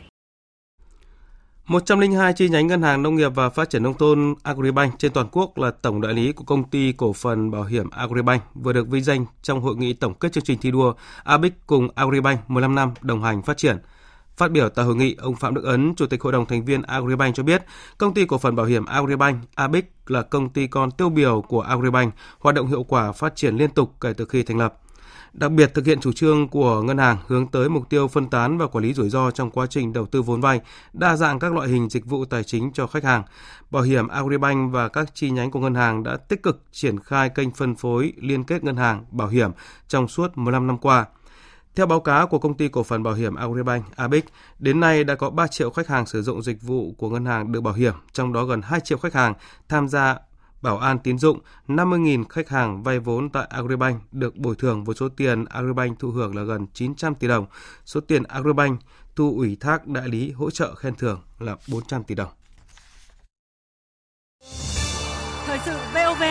[1.67, 5.27] 102 chi nhánh Ngân hàng Nông nghiệp và Phát triển Nông thôn Agribank trên toàn
[5.31, 8.87] quốc là tổng đại lý của công ty cổ phần bảo hiểm Agribank vừa được
[8.87, 10.93] vinh danh trong hội nghị tổng kết chương trình thi đua
[11.23, 13.77] ABIC cùng Agribank 15 năm đồng hành phát triển.
[14.37, 16.81] Phát biểu tại hội nghị, ông Phạm Đức Ấn, Chủ tịch Hội đồng thành viên
[16.81, 17.63] Agribank cho biết,
[17.97, 21.61] công ty cổ phần bảo hiểm Agribank ABIC là công ty con tiêu biểu của
[21.61, 24.73] Agribank, hoạt động hiệu quả phát triển liên tục kể từ khi thành lập
[25.37, 28.57] đặc biệt thực hiện chủ trương của ngân hàng hướng tới mục tiêu phân tán
[28.57, 30.61] và quản lý rủi ro trong quá trình đầu tư vốn vay,
[30.93, 33.23] đa dạng các loại hình dịch vụ tài chính cho khách hàng.
[33.71, 37.29] Bảo hiểm Agribank và các chi nhánh của ngân hàng đã tích cực triển khai
[37.29, 39.51] kênh phân phối liên kết ngân hàng bảo hiểm
[39.87, 41.05] trong suốt 15 năm qua.
[41.75, 44.25] Theo báo cáo của công ty cổ phần bảo hiểm Agribank ABIC,
[44.59, 47.51] đến nay đã có 3 triệu khách hàng sử dụng dịch vụ của ngân hàng
[47.51, 49.33] được bảo hiểm, trong đó gần 2 triệu khách hàng
[49.69, 50.17] tham gia
[50.61, 54.95] bảo an tín dụng, 50.000 khách hàng vay vốn tại Agribank được bồi thường với
[54.95, 57.45] số tiền Agribank thụ hưởng là gần 900 tỷ đồng.
[57.85, 58.79] Số tiền Agribank
[59.15, 62.29] thu ủy thác đại lý hỗ trợ khen thưởng là 400 tỷ đồng.
[65.45, 66.21] Thời sự VOV,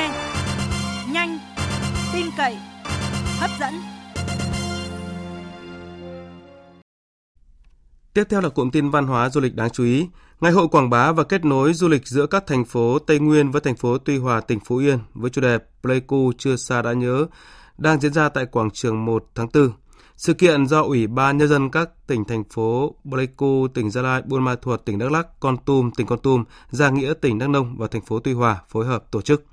[1.12, 1.38] nhanh,
[2.12, 2.56] tin cậy,
[3.38, 3.74] hấp dẫn.
[8.16, 10.08] Tiếp theo là cụm tin văn hóa du lịch đáng chú ý.
[10.40, 13.51] Ngày hội quảng bá và kết nối du lịch giữa các thành phố Tây Nguyên
[13.51, 16.92] với thành phố Tuy Hòa, tỉnh Phú Yên với chủ đề Pleiku chưa xa đã
[16.92, 17.27] nhớ
[17.79, 19.70] đang diễn ra tại quảng trường 1 tháng 4.
[20.16, 24.22] Sự kiện do Ủy ban Nhân dân các tỉnh, thành phố Pleiku, tỉnh Gia Lai,
[24.22, 27.49] Buôn Ma Thuột, tỉnh Đắk Lắk, Con Tum, tỉnh Con Tum, Gia Nghĩa, tỉnh Đắk
[27.49, 29.44] Nông và thành phố Tuy Hòa phối hợp tổ chức.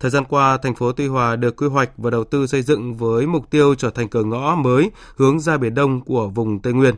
[0.00, 2.94] Thời gian qua, thành phố Tuy Hòa được quy hoạch và đầu tư xây dựng
[2.94, 6.72] với mục tiêu trở thành cửa ngõ mới hướng ra Biển Đông của vùng Tây
[6.72, 6.94] Nguyên.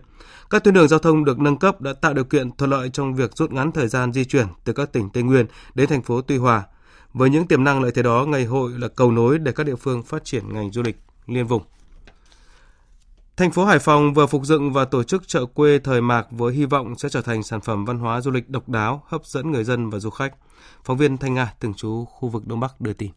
[0.50, 3.14] Các tuyến đường giao thông được nâng cấp đã tạo điều kiện thuận lợi trong
[3.14, 6.20] việc rút ngắn thời gian di chuyển từ các tỉnh Tây Nguyên đến thành phố
[6.20, 6.62] Tuy Hòa.
[7.12, 9.76] Với những tiềm năng lợi thế đó, ngày hội là cầu nối để các địa
[9.76, 11.62] phương phát triển ngành du lịch liên vùng.
[13.38, 16.55] Thành phố Hải Phòng vừa phục dựng và tổ chức chợ quê thời mạc với
[16.55, 19.53] hy vọng sẽ trở thành sản phẩm văn hóa du lịch độc đáo, hấp dẫn
[19.53, 20.35] người dân và du khách.
[20.85, 23.11] Phóng viên Thanh Nga, thường trú khu vực Đông Bắc đưa tin.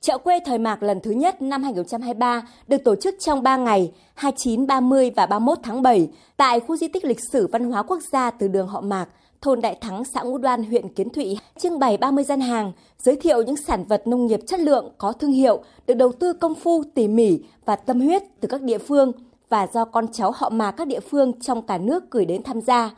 [0.00, 3.92] Chợ quê thời mạc lần thứ nhất năm 2023 được tổ chức trong 3 ngày
[4.14, 7.98] 29, 30 và 31 tháng 7 tại khu di tích lịch sử văn hóa quốc
[8.12, 9.08] gia từ đường Họ Mạc,
[9.44, 13.16] thôn Đại Thắng, xã Ngũ Đoan, huyện Kiến Thụy, trưng bày 30 gian hàng, giới
[13.16, 16.54] thiệu những sản vật nông nghiệp chất lượng có thương hiệu, được đầu tư công
[16.54, 19.12] phu, tỉ mỉ và tâm huyết từ các địa phương
[19.48, 22.60] và do con cháu họ mà các địa phương trong cả nước gửi đến tham
[22.60, 22.90] gia.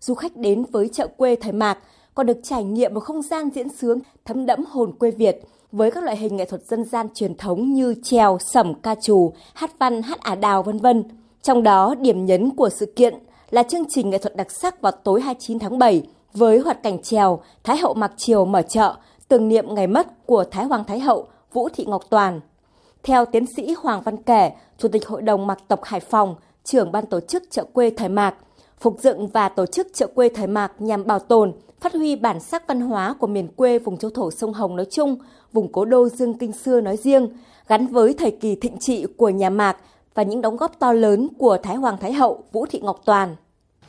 [0.00, 1.78] Du khách đến với chợ quê thời Mạc
[2.14, 5.40] còn được trải nghiệm một không gian diễn sướng thấm đẫm hồn quê Việt
[5.72, 9.32] với các loại hình nghệ thuật dân gian truyền thống như trèo, sẩm, ca trù,
[9.54, 11.04] hát văn, hát ả đào vân vân.
[11.42, 13.14] Trong đó, điểm nhấn của sự kiện
[13.50, 16.02] là chương trình nghệ thuật đặc sắc vào tối 29 tháng 7
[16.34, 18.94] với hoạt cảnh trèo Thái hậu mặc triều mở chợ
[19.28, 22.40] tưởng niệm ngày mất của Thái Hoàng Thái hậu Vũ Thị Ngọc Toàn.
[23.02, 26.34] Theo tiến sĩ Hoàng Văn Kẻ, Chủ tịch Hội đồng Mặc tộc Hải Phòng,
[26.64, 28.34] trưởng ban tổ chức chợ quê Thời Mạc,
[28.80, 32.40] phục dựng và tổ chức chợ quê Thời Mạc nhằm bảo tồn, phát huy bản
[32.40, 35.18] sắc văn hóa của miền quê vùng châu thổ sông Hồng nói chung,
[35.52, 37.28] vùng cố đô Dương Kinh xưa nói riêng,
[37.68, 39.76] gắn với thời kỳ thịnh trị của nhà Mạc
[40.14, 43.36] và những đóng góp to lớn của Thái Hoàng Thái Hậu Vũ Thị Ngọc Toàn.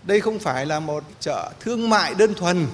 [0.03, 2.67] Đây không phải là một chợ thương mại đơn thuần.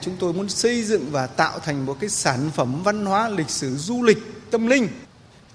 [0.00, 3.50] Chúng tôi muốn xây dựng và tạo thành một cái sản phẩm văn hóa lịch
[3.50, 4.18] sử du lịch
[4.50, 4.88] tâm linh.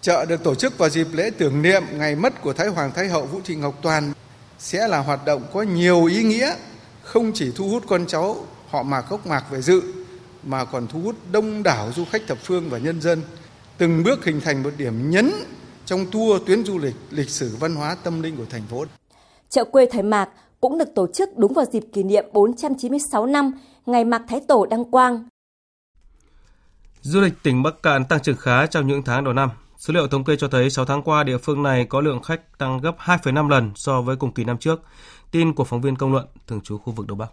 [0.02, 3.08] Chợ được tổ chức vào dịp lễ tưởng niệm ngày mất của Thái Hoàng Thái
[3.08, 4.14] Hậu Vũ Thị Ngọc Toàn
[4.60, 6.56] sẽ là hoạt động có nhiều ý nghĩa,
[7.04, 8.38] không chỉ thu hút con cháu
[8.70, 9.82] họ mạc gốc mạc về dự
[10.44, 13.22] mà còn thu hút đông đảo du khách thập phương và nhân dân,
[13.78, 15.32] từng bước hình thành một điểm nhấn
[15.86, 18.86] trong tour tuyến du lịch lịch sử văn hóa tâm linh của thành phố.
[19.50, 20.30] Chợ quê Thời Mạc
[20.62, 23.52] cũng được tổ chức đúng vào dịp kỷ niệm 496 năm
[23.86, 25.28] ngày Mạc Thái Tổ đăng quang.
[27.02, 29.50] Du lịch tỉnh Bắc Cạn tăng trưởng khá trong những tháng đầu năm.
[29.78, 32.58] Số liệu thống kê cho thấy 6 tháng qua địa phương này có lượng khách
[32.58, 34.82] tăng gấp 2,5 lần so với cùng kỳ năm trước.
[35.32, 37.32] Tin của phóng viên công luận thường trú khu vực Đông Bắc.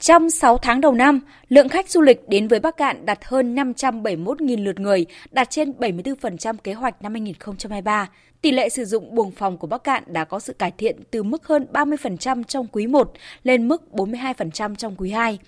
[0.00, 3.54] Trong 6 tháng đầu năm, lượng khách du lịch đến với Bắc Cạn đạt hơn
[3.54, 8.08] 571.000 lượt người, đạt trên 74% kế hoạch năm 2023.
[8.42, 11.22] Tỷ lệ sử dụng buồng phòng của Bắc Cạn đã có sự cải thiện từ
[11.22, 15.38] mức hơn 30% trong quý 1 lên mức 42% trong quý 2.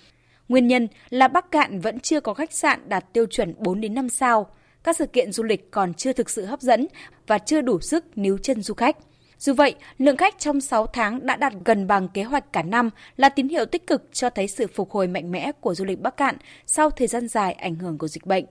[0.49, 3.93] Nguyên nhân là Bắc Cạn vẫn chưa có khách sạn đạt tiêu chuẩn 4 đến
[3.93, 4.47] 5 sao.
[4.83, 6.87] Các sự kiện du lịch còn chưa thực sự hấp dẫn
[7.27, 8.97] và chưa đủ sức níu chân du khách.
[9.43, 12.89] Dù vậy, lượng khách trong 6 tháng đã đạt gần bằng kế hoạch cả năm
[13.17, 15.99] là tín hiệu tích cực cho thấy sự phục hồi mạnh mẽ của du lịch
[15.99, 18.45] Bắc Cạn sau thời gian dài ảnh hưởng của dịch bệnh.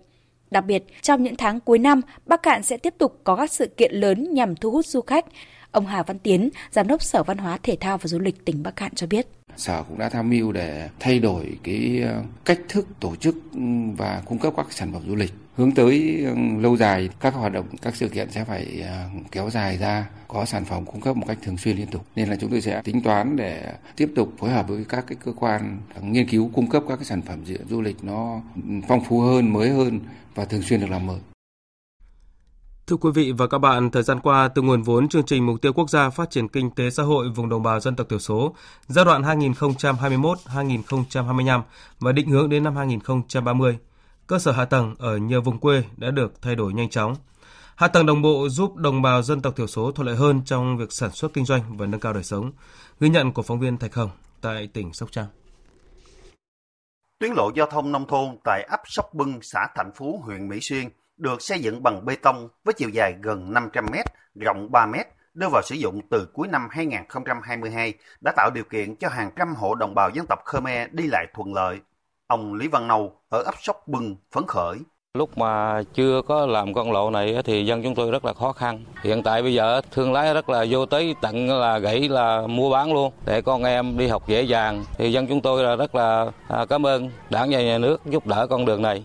[0.50, 3.66] Đặc biệt, trong những tháng cuối năm, Bắc Cạn sẽ tiếp tục có các sự
[3.76, 5.24] kiện lớn nhằm thu hút du khách.
[5.70, 8.62] Ông Hà Văn Tiến, Giám đốc Sở Văn hóa Thể thao và Du lịch tỉnh
[8.62, 9.26] Bắc Cạn cho biết.
[9.56, 13.36] Sở cũng đã tham mưu để thay đổi cái ờ, cách thức tổ chức
[13.96, 17.52] và cung cấp các sản phẩm du lịch hướng tới ừ, lâu dài các hoạt
[17.52, 21.16] động các sự kiện sẽ phải ờ, kéo dài ra có sản phẩm cung cấp
[21.16, 22.06] một cách thường xuyên liên tục.
[22.16, 25.16] Nên là chúng tôi sẽ tính toán để tiếp tục phối hợp với các cái
[25.24, 27.38] cơ quan nghiên cứu cung cấp các cái sản phẩm
[27.68, 30.00] du lịch nó ừ, phong phú hơn mới hơn
[30.34, 31.18] và thường xuyên được làm mới.
[32.86, 35.62] Thưa quý vị và các bạn, thời gian qua, từ nguồn vốn chương trình Mục
[35.62, 38.18] tiêu Quốc gia Phát triển Kinh tế Xã hội vùng đồng bào dân tộc thiểu
[38.18, 38.54] số
[38.86, 41.62] giai đoạn 2021-2025
[42.00, 43.78] và định hướng đến năm 2030,
[44.32, 47.16] cơ sở hạ tầng ở nhiều vùng quê đã được thay đổi nhanh chóng.
[47.76, 50.76] Hạ tầng đồng bộ giúp đồng bào dân tộc thiểu số thuận lợi hơn trong
[50.76, 52.52] việc sản xuất kinh doanh và nâng cao đời sống.
[53.00, 55.26] Ghi nhận của phóng viên Thạch Hồng tại tỉnh Sóc Trăng.
[57.18, 60.58] Tuyến lộ giao thông nông thôn tại ấp Sóc Bưng, xã Thạnh Phú, huyện Mỹ
[60.60, 63.94] Xuyên được xây dựng bằng bê tông với chiều dài gần 500 m,
[64.34, 64.94] rộng 3 m,
[65.34, 69.54] đưa vào sử dụng từ cuối năm 2022 đã tạo điều kiện cho hàng trăm
[69.54, 71.80] hộ đồng bào dân tộc Khmer đi lại thuận lợi.
[72.32, 74.78] Ông Lý Văn Nâu ở ấp Sóc Bưng phấn khởi.
[75.14, 78.52] Lúc mà chưa có làm con lộ này thì dân chúng tôi rất là khó
[78.52, 78.84] khăn.
[79.02, 82.70] Hiện tại bây giờ thương lái rất là vô tới tận là gãy là mua
[82.70, 84.84] bán luôn để con em đi học dễ dàng.
[84.98, 88.26] Thì dân chúng tôi là rất là à, cảm ơn đảng và nhà nước giúp
[88.26, 89.04] đỡ con đường này.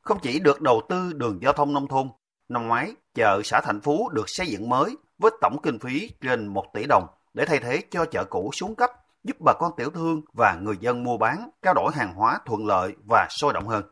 [0.00, 2.08] Không chỉ được đầu tư đường giao thông nông thôn,
[2.48, 6.46] năm ngoái chợ xã Thành Phú được xây dựng mới với tổng kinh phí trên
[6.46, 8.90] 1 tỷ đồng để thay thế cho chợ cũ xuống cấp,
[9.24, 12.66] giúp bà con tiểu thương và người dân mua bán, trao đổi hàng hóa thuận
[12.66, 13.84] lợi và sôi động hơn.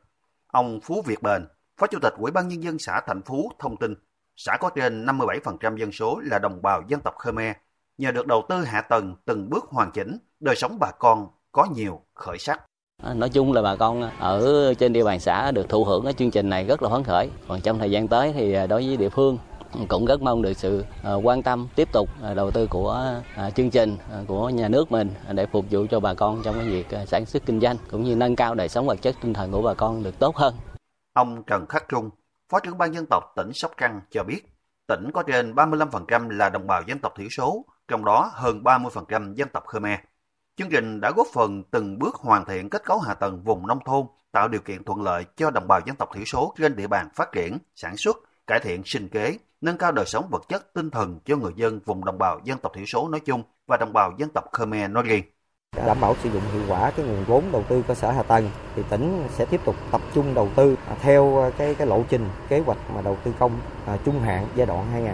[0.46, 1.46] Ông Phú Việt Bền,
[1.80, 3.94] Phó Chủ tịch Ủy ban Nhân dân xã Thành Phú thông tin,
[4.36, 7.56] xã có trên 57% dân số là đồng bào dân tộc Khmer.
[7.98, 11.66] Nhờ được đầu tư hạ tầng từng bước hoàn chỉnh, đời sống bà con có
[11.74, 12.60] nhiều khởi sắc.
[13.02, 16.12] À, nói chung là bà con ở trên địa bàn xã được thụ hưởng cái
[16.12, 17.30] chương trình này rất là phấn khởi.
[17.48, 19.38] Còn trong thời gian tới thì à, đối với địa phương
[19.88, 23.50] cũng rất mong được sự ờ, quan tâm tiếp tục ờ, đầu tư của ờ,
[23.50, 26.86] chương trình của nhà nước mình để phục vụ cho bà con trong cái việc
[27.06, 29.62] sản xuất kinh doanh cũng như nâng cao đời sống vật chất tinh thần của
[29.62, 30.54] bà con được tốt hơn.
[31.12, 32.10] Ông Trần Khắc Trung,
[32.48, 34.40] Phó trưởng ban dân tộc tỉnh Sóc Trăng cho biết,
[34.86, 39.34] tỉnh có trên 35% là đồng bào dân tộc thiểu số, trong đó hơn 30%
[39.34, 39.98] dân tộc Khmer.
[40.56, 43.78] Chương trình đã góp phần từng bước hoàn thiện kết cấu hạ tầng vùng nông
[43.84, 46.86] thôn, tạo điều kiện thuận lợi cho đồng bào dân tộc thiểu số trên địa
[46.86, 50.74] bàn phát triển, sản xuất, cải thiện sinh kế, nâng cao đời sống vật chất
[50.74, 53.76] tinh thần cho người dân vùng đồng bào dân tộc thiểu số nói chung và
[53.76, 55.24] đồng bào dân tộc Khmer nói riêng.
[55.86, 58.50] Đảm bảo sử dụng hiệu quả cái nguồn vốn đầu tư cơ sở hạ tầng
[58.76, 62.02] thì tỉnh sẽ tiếp tục tập trung đầu tư à, theo à, cái cái lộ
[62.08, 63.52] trình kế hoạch mà đầu tư công
[63.86, 65.10] à, trung hạn giai đoạn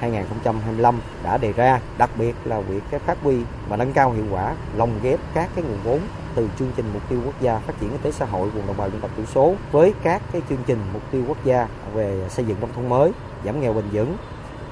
[0.00, 3.36] 2021-2025 đã đề ra, đặc biệt là việc cái phát huy
[3.68, 6.00] và nâng cao hiệu quả lồng ghép các cái nguồn vốn
[6.34, 8.76] từ chương trình mục tiêu quốc gia phát triển kinh tế xã hội vùng đồng
[8.76, 12.28] bào dân tộc thiểu số với các cái chương trình mục tiêu quốc gia về
[12.28, 13.12] xây dựng nông thôn mới,
[13.46, 14.16] giảm nghèo bền vững,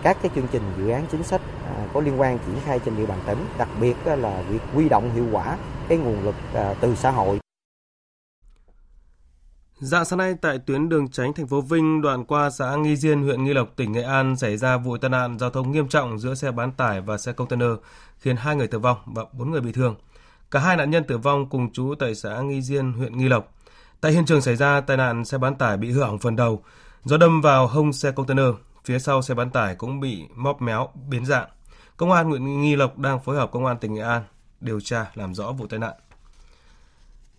[0.03, 2.97] các cái chương trình dự án chính sách à, có liên quan triển khai trên
[2.97, 5.59] địa bàn tỉnh, đặc biệt là việc huy động hiệu quả
[5.89, 7.39] cái nguồn lực à, từ xã hội.
[9.79, 13.23] Dạng sáng nay tại tuyến đường tránh thành phố Vinh đoạn qua xã Nghi Diên,
[13.23, 16.19] huyện Nghi Lộc, tỉnh Nghệ An xảy ra vụ tai nạn giao thông nghiêm trọng
[16.19, 17.71] giữa xe bán tải và xe container
[18.19, 19.97] khiến hai người tử vong và bốn người bị thương.
[20.51, 23.53] Cả hai nạn nhân tử vong cùng chú tại xã Nghi Diên, huyện Nghi Lộc.
[24.01, 26.63] Tại hiện trường xảy ra tai nạn xe bán tải bị hư hỏng phần đầu
[27.05, 30.89] do đâm vào hông xe container, phía sau xe bán tải cũng bị móp méo
[31.09, 31.49] biến dạng.
[31.97, 34.23] Công an huyện Nghi Lộc đang phối hợp công an tỉnh Nghệ An
[34.61, 35.93] điều tra làm rõ vụ tai nạn.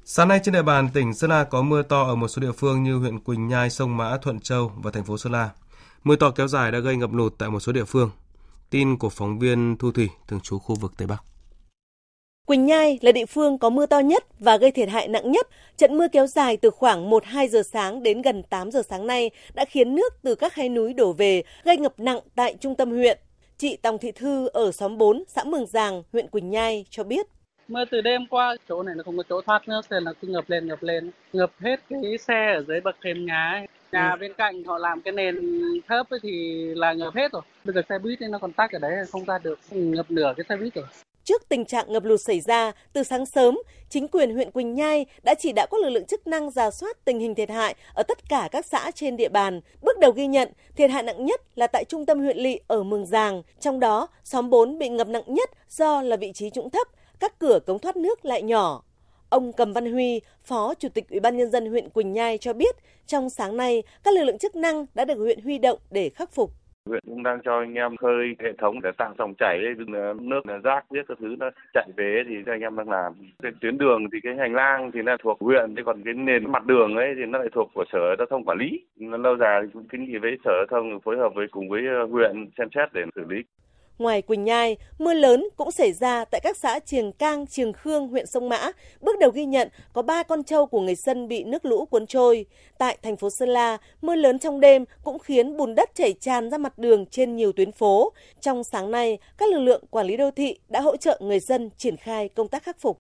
[0.05, 2.51] Sáng nay trên địa bàn tỉnh Sơn La có mưa to ở một số địa
[2.51, 5.49] phương như huyện Quỳnh Nhai, Sông Mã, Thuận Châu và thành phố Sơn La.
[6.03, 8.09] Mưa to kéo dài đã gây ngập lụt tại một số địa phương.
[8.69, 11.23] Tin của phóng viên Thu Thủy, thường trú khu vực Tây Bắc.
[12.45, 15.47] Quỳnh Nhai là địa phương có mưa to nhất và gây thiệt hại nặng nhất.
[15.77, 19.31] Trận mưa kéo dài từ khoảng 1-2 giờ sáng đến gần 8 giờ sáng nay
[19.53, 22.91] đã khiến nước từ các khe núi đổ về, gây ngập nặng tại trung tâm
[22.91, 23.19] huyện.
[23.57, 27.25] Chị Tòng Thị Thư ở xóm 4, xã Mường Giàng, huyện Quỳnh Nhai cho biết.
[27.67, 30.27] Mưa từ đêm qua, chỗ này nó không có chỗ thoát nước nên là cứ
[30.27, 33.67] ngập lên ngập lên, ngập hết cái xe ở dưới bậc thềm nhà ấy.
[33.91, 34.17] Nhà ừ.
[34.19, 35.35] bên cạnh họ làm cái nền
[35.87, 37.41] thấp ấy thì là ngập hết rồi.
[37.63, 40.45] Bây giờ xe buýt nó còn tắc ở đấy không ra được, ngập nửa cái
[40.49, 40.85] xe buýt rồi.
[41.25, 43.59] Trước tình trạng ngập lụt xảy ra, từ sáng sớm,
[43.89, 47.05] chính quyền huyện Quỳnh Nhai đã chỉ đạo các lực lượng chức năng ra soát
[47.05, 49.61] tình hình thiệt hại ở tất cả các xã trên địa bàn.
[49.81, 52.83] Bước đầu ghi nhận, thiệt hại nặng nhất là tại trung tâm huyện lỵ ở
[52.83, 56.69] Mường Giàng, trong đó xóm 4 bị ngập nặng nhất do là vị trí trũng
[56.69, 56.87] thấp,
[57.19, 58.83] các cửa cống thoát nước lại nhỏ.
[59.29, 62.53] Ông Cầm Văn Huy, Phó Chủ tịch Ủy ban nhân dân huyện Quỳnh Nhai cho
[62.53, 62.75] biết,
[63.07, 66.31] trong sáng nay, các lực lượng chức năng đã được huyện huy động để khắc
[66.31, 66.51] phục.
[66.89, 70.41] Huyện cũng đang cho anh em khơi hệ thống để tạo dòng chảy ờ, nước
[70.47, 73.13] ờ, rác biết các thứ nó chạy về thì anh em đang làm.
[73.43, 76.51] Cái tuyến đường thì cái hành lang thì là thuộc huyện, chứ còn cái nền
[76.51, 78.85] mặt đường ấy thì nó lại thuộc của sở giao thông quản lý.
[78.99, 81.69] Nó lâu dài thì cũng kiến nghị với sở giao thông phối hợp với cùng
[81.69, 83.43] với ờ, huyện xem xét để xử lý.
[83.99, 88.07] Ngoài Quỳnh Nhai, mưa lớn cũng xảy ra tại các xã Triềng Cang, Triềng Khương,
[88.07, 88.71] huyện Sông Mã.
[89.01, 92.07] Bước đầu ghi nhận có 3 con trâu của người dân bị nước lũ cuốn
[92.07, 92.45] trôi.
[92.77, 96.49] Tại thành phố Sơn La, mưa lớn trong đêm cũng khiến bùn đất chảy tràn
[96.49, 98.13] ra mặt đường trên nhiều tuyến phố.
[98.41, 101.69] Trong sáng nay, các lực lượng quản lý đô thị đã hỗ trợ người dân
[101.77, 102.97] triển khai công tác khắc phục.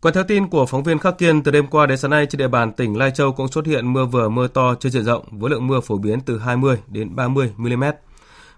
[0.00, 2.38] Còn theo tin của phóng viên Khắc Kiên, từ đêm qua đến sáng nay trên
[2.38, 5.24] địa bàn tỉnh Lai Châu cũng xuất hiện mưa vừa mưa to trên diện rộng
[5.30, 7.84] với lượng mưa phổ biến từ 20 đến 30 mm.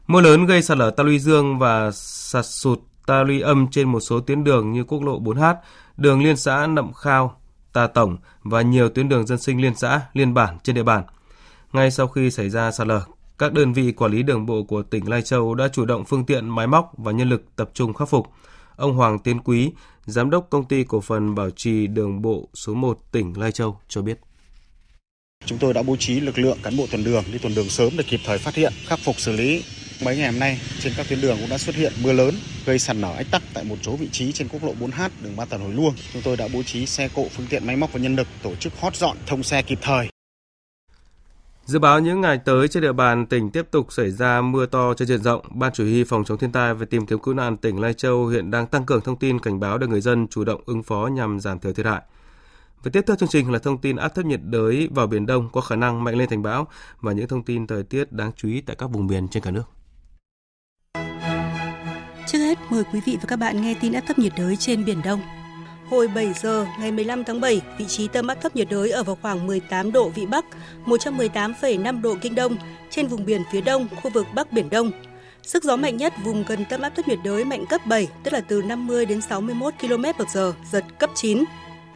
[0.06, 3.88] Mưa lớn gây sạt lở ta luy dương và sạt sụt ta luy âm trên
[3.88, 5.54] một số tuyến đường như quốc lộ 4H,
[5.96, 7.40] đường liên xã Nậm Khao,
[7.72, 11.04] Tà Tổng và nhiều tuyến đường dân sinh liên xã, liên bản trên địa bàn.
[11.72, 13.02] Ngay sau khi xảy ra sạt lở,
[13.38, 16.26] các đơn vị quản lý đường bộ của tỉnh Lai Châu đã chủ động phương
[16.26, 18.26] tiện máy móc và nhân lực tập trung khắc phục.
[18.76, 19.72] Ông Hoàng Tiến Quý,
[20.06, 23.80] Giám đốc Công ty Cổ phần Bảo trì Đường bộ số 1 tỉnh Lai Châu
[23.88, 24.20] cho biết.
[25.46, 27.92] Chúng tôi đã bố trí lực lượng cán bộ tuần đường đi tuần đường sớm
[27.96, 29.64] để kịp thời phát hiện, khắc phục xử lý
[30.00, 32.35] Mấy ngày hôm nay trên các tuyến đường cũng đã xuất hiện mưa lớn
[32.66, 35.37] gây sạt lở ách tắc tại một số vị trí trên quốc lộ 4H đường
[35.37, 35.94] Ba Tần Hồi Luông.
[36.12, 38.55] Chúng tôi đã bố trí xe cộ, phương tiện máy móc và nhân lực tổ
[38.55, 40.09] chức hót dọn thông xe kịp thời.
[41.64, 44.94] Dự báo những ngày tới trên địa bàn tỉnh tiếp tục xảy ra mưa to
[44.94, 45.46] trên diện rộng.
[45.50, 48.26] Ban chủ huy phòng chống thiên tai và tìm kiếm cứu nạn tỉnh Lai Châu
[48.26, 51.07] hiện đang tăng cường thông tin cảnh báo để người dân chủ động ứng phó
[51.12, 52.02] nhằm giảm thiểu thiệt hại.
[52.83, 55.48] Và tiếp theo chương trình là thông tin áp thấp nhiệt đới vào Biển Đông
[55.52, 56.66] có khả năng mạnh lên thành bão
[57.00, 59.50] và những thông tin thời tiết đáng chú ý tại các vùng miền trên cả
[59.50, 59.62] nước.
[62.72, 65.20] Mời quý vị và các bạn nghe tin áp thấp nhiệt đới trên Biển Đông.
[65.90, 69.02] Hồi 7 giờ ngày 15 tháng 7, vị trí tâm áp thấp nhiệt đới ở
[69.02, 70.44] vào khoảng 18 độ Vĩ Bắc,
[70.87, 72.56] 118,5 độ Kinh Đông,
[72.90, 74.90] trên vùng biển phía đông, khu vực Bắc Biển Đông.
[75.42, 78.32] Sức gió mạnh nhất vùng gần tâm áp thấp nhiệt đới mạnh cấp 7, tức
[78.32, 81.44] là từ 50 đến 61 km/h, giật cấp 9.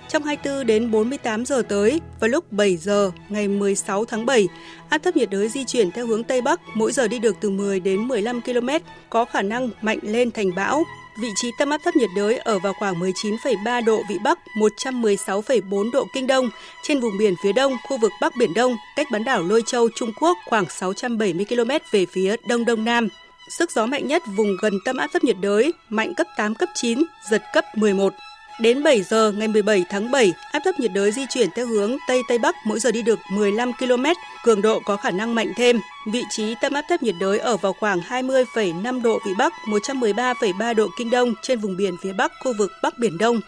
[0.09, 4.49] Trong 24 đến 48 giờ tới, vào lúc 7 giờ ngày 16 tháng 7,
[4.89, 7.51] áp thấp nhiệt đới di chuyển theo hướng Tây Bắc, mỗi giờ đi được từ
[7.51, 8.69] 10 đến 15 km,
[9.11, 10.85] có khả năng mạnh lên thành bão.
[11.21, 15.91] Vị trí tâm áp thấp nhiệt đới ở vào khoảng 19,3 độ Vĩ Bắc, 116,4
[15.91, 16.51] độ Kinh Đông,
[16.83, 19.89] trên vùng biển phía đông, khu vực Bắc Biển Đông, cách bán đảo Lôi Châu,
[19.95, 23.09] Trung Quốc khoảng 670 km về phía đông đông nam.
[23.49, 26.69] Sức gió mạnh nhất vùng gần tâm áp thấp nhiệt đới, mạnh cấp 8, cấp
[26.75, 28.13] 9, giật cấp 11.
[28.61, 31.97] Đến 7 giờ ngày 17 tháng 7, áp thấp nhiệt đới di chuyển theo hướng
[32.09, 34.05] Tây Tây Bắc mỗi giờ đi được 15 km,
[34.45, 35.81] cường độ có khả năng mạnh thêm.
[36.13, 40.75] Vị trí tâm áp thấp nhiệt đới ở vào khoảng 20,5 độ Vĩ Bắc, 113,3
[40.75, 43.41] độ Kinh Đông trên vùng biển phía Bắc khu vực Bắc Biển Đông.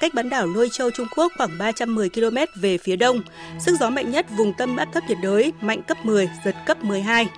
[0.00, 3.22] Cách bán đảo Lôi Châu Trung Quốc khoảng 310 km về phía đông.
[3.58, 6.84] Sức gió mạnh nhất vùng tâm áp thấp nhiệt đới mạnh cấp 10, giật cấp
[6.84, 7.28] 12.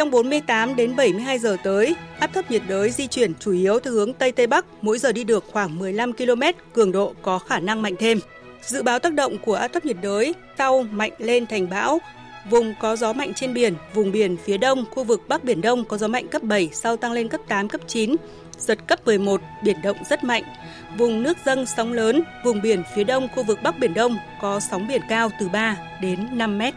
[0.00, 3.92] Trong 48 đến 72 giờ tới, áp thấp nhiệt đới di chuyển chủ yếu theo
[3.92, 7.60] hướng Tây Tây Bắc, mỗi giờ đi được khoảng 15 km, cường độ có khả
[7.60, 8.20] năng mạnh thêm.
[8.62, 11.98] Dự báo tác động của áp thấp nhiệt đới, sau mạnh lên thành bão,
[12.50, 15.84] Vùng có gió mạnh trên biển, vùng biển phía đông, khu vực Bắc Biển Đông
[15.84, 18.16] có gió mạnh cấp 7, sau tăng lên cấp 8, cấp 9,
[18.58, 20.42] giật cấp 11, biển động rất mạnh.
[20.98, 24.60] Vùng nước dâng sóng lớn, vùng biển phía đông, khu vực Bắc Biển Đông có
[24.60, 26.74] sóng biển cao từ 3 đến 5 mét.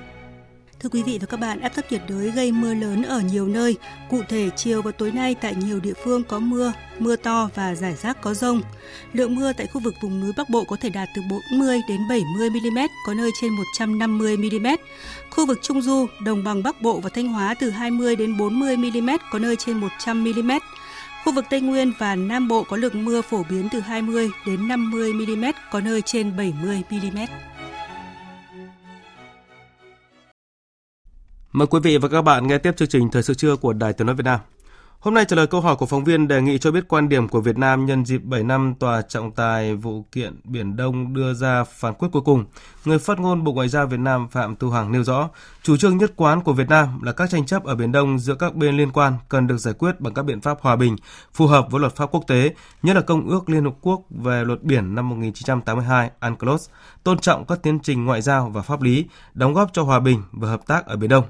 [0.84, 3.48] Thưa quý vị và các bạn, áp thấp nhiệt đới gây mưa lớn ở nhiều
[3.48, 3.78] nơi.
[4.10, 7.76] Cụ thể, chiều và tối nay tại nhiều địa phương có mưa, mưa to và
[7.76, 8.62] rải rác có rông.
[9.14, 12.00] Lượng mưa tại khu vực vùng núi Bắc Bộ có thể đạt từ 40 đến
[12.10, 14.68] 70 mm, có nơi trên 150 mm.
[15.30, 18.78] Khu vực Trung Du, Đồng bằng Bắc Bộ và Thanh Hóa từ 20 đến 40
[18.78, 20.52] mm, có nơi trên 100 mm.
[21.24, 24.68] Khu vực Tây Nguyên và Nam Bộ có lượng mưa phổ biến từ 20 đến
[24.68, 27.20] 50 mm, có nơi trên 70 mm.
[31.54, 33.94] Mời quý vị và các bạn nghe tiếp chương trình Thời sự trưa của Đài
[33.94, 34.40] Tiếng Nói Việt Nam.
[35.00, 37.28] Hôm nay trả lời câu hỏi của phóng viên đề nghị cho biết quan điểm
[37.28, 41.34] của Việt Nam nhân dịp 7 năm tòa trọng tài vụ kiện Biển Đông đưa
[41.34, 42.46] ra phán quyết cuối cùng.
[42.86, 45.30] Người phát ngôn Bộ Ngoại giao Việt Nam Phạm Tu Hằng nêu rõ,
[45.64, 48.36] chủ trương nhất quán của Việt Nam là các tranh chấp ở Biển Đông giữa
[48.36, 50.96] các bên liên quan cần được giải quyết bằng các biện pháp hòa bình,
[51.34, 54.44] phù hợp với luật pháp quốc tế, nhất là Công ước Liên Hợp Quốc về
[54.46, 56.70] luật biển năm 1982 UNCLOS,
[57.04, 60.24] tôn trọng các tiến trình ngoại giao và pháp lý, đóng góp cho hòa bình
[60.32, 61.24] và hợp tác ở Biển Đông.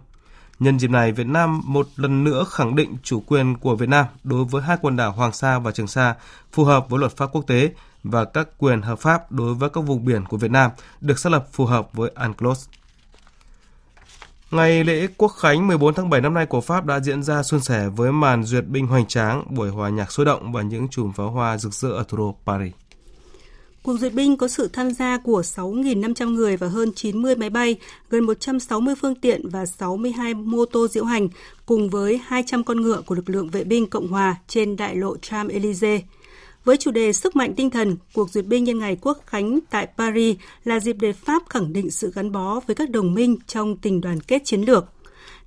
[0.59, 4.05] Nhân dịp này, Việt Nam một lần nữa khẳng định chủ quyền của Việt Nam
[4.23, 6.15] đối với hai quần đảo Hoàng Sa và Trường Sa
[6.51, 7.71] phù hợp với luật pháp quốc tế
[8.03, 11.29] và các quyền hợp pháp đối với các vùng biển của Việt Nam được xác
[11.29, 12.67] lập phù hợp với UNCLOS.
[14.51, 17.59] Ngày lễ Quốc khánh 14 tháng 7 năm nay của Pháp đã diễn ra suôn
[17.59, 21.11] sẻ với màn duyệt binh hoành tráng, buổi hòa nhạc sôi động và những chùm
[21.11, 22.73] pháo hoa rực rỡ ở thủ đô Paris.
[23.83, 27.75] Cuộc duyệt binh có sự tham gia của 6.500 người và hơn 90 máy bay,
[28.09, 31.27] gần 160 phương tiện và 62 mô tô diễu hành,
[31.65, 35.15] cùng với 200 con ngựa của lực lượng vệ binh Cộng hòa trên đại lộ
[35.15, 35.99] Champs-Élysées.
[36.65, 39.87] Với chủ đề Sức mạnh tinh thần, cuộc duyệt binh nhân ngày Quốc khánh tại
[39.97, 43.77] Paris là dịp để Pháp khẳng định sự gắn bó với các đồng minh trong
[43.77, 44.85] tình đoàn kết chiến lược.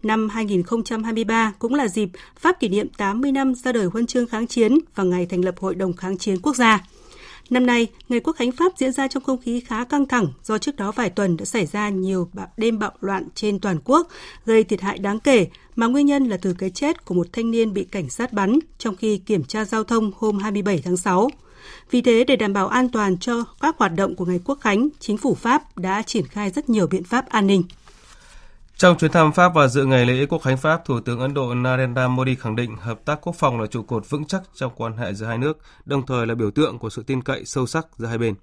[0.02, 4.46] Năm 2023 cũng là dịp Pháp kỷ niệm 80 năm ra đời huân chương kháng
[4.46, 6.84] chiến và ngày thành lập Hội đồng kháng chiến quốc gia.
[7.50, 10.58] Năm nay, ngày Quốc khánh Pháp diễn ra trong không khí khá căng thẳng do
[10.58, 14.08] trước đó vài tuần đã xảy ra nhiều đêm bạo loạn trên toàn quốc,
[14.44, 17.50] gây thiệt hại đáng kể, mà nguyên nhân là từ cái chết của một thanh
[17.50, 21.28] niên bị cảnh sát bắn trong khi kiểm tra giao thông hôm 27 tháng 6.
[21.90, 24.88] Vì thế, để đảm bảo an toàn cho các hoạt động của ngày Quốc khánh,
[25.00, 27.62] chính phủ Pháp đã triển khai rất nhiều biện pháp an ninh.
[28.78, 31.54] Trong chuyến thăm Pháp và dự ngày lễ Quốc khánh Pháp, Thủ tướng Ấn Độ
[31.54, 34.96] Narendra Modi khẳng định hợp tác quốc phòng là trụ cột vững chắc trong quan
[34.96, 37.86] hệ giữa hai nước, đồng thời là biểu tượng của sự tin cậy sâu sắc
[37.96, 38.34] giữa hai bên.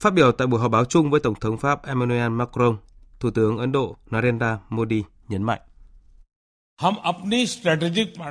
[0.00, 2.76] Phát biểu tại buổi họp báo chung với Tổng thống Pháp Emmanuel Macron,
[3.20, 5.60] Thủ tướng Ấn Độ Narendra Modi nhấn mạnh.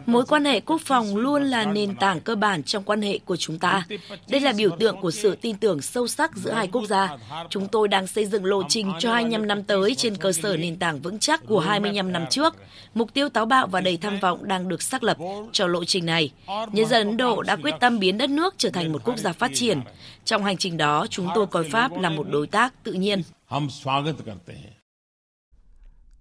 [0.06, 3.36] Mối quan hệ quốc phòng luôn là nền tảng cơ bản trong quan hệ của
[3.36, 3.86] chúng ta.
[4.30, 7.18] Đây là biểu tượng của sự tin tưởng sâu sắc giữa hai quốc gia.
[7.50, 10.76] Chúng tôi đang xây dựng lộ trình cho 25 năm tới trên cơ sở nền
[10.76, 12.56] tảng vững chắc của 25 năm trước.
[12.94, 15.18] Mục tiêu táo bạo và đầy tham vọng đang được xác lập
[15.52, 16.32] cho lộ trình này.
[16.48, 19.34] Nhân dân Ấn Độ đã quyết tâm biến đất nước trở thành một quốc gia
[19.34, 19.82] phát triển.
[20.26, 23.22] Trong hành trình đó, chúng tôi coi Pháp là một đối tác tự nhiên.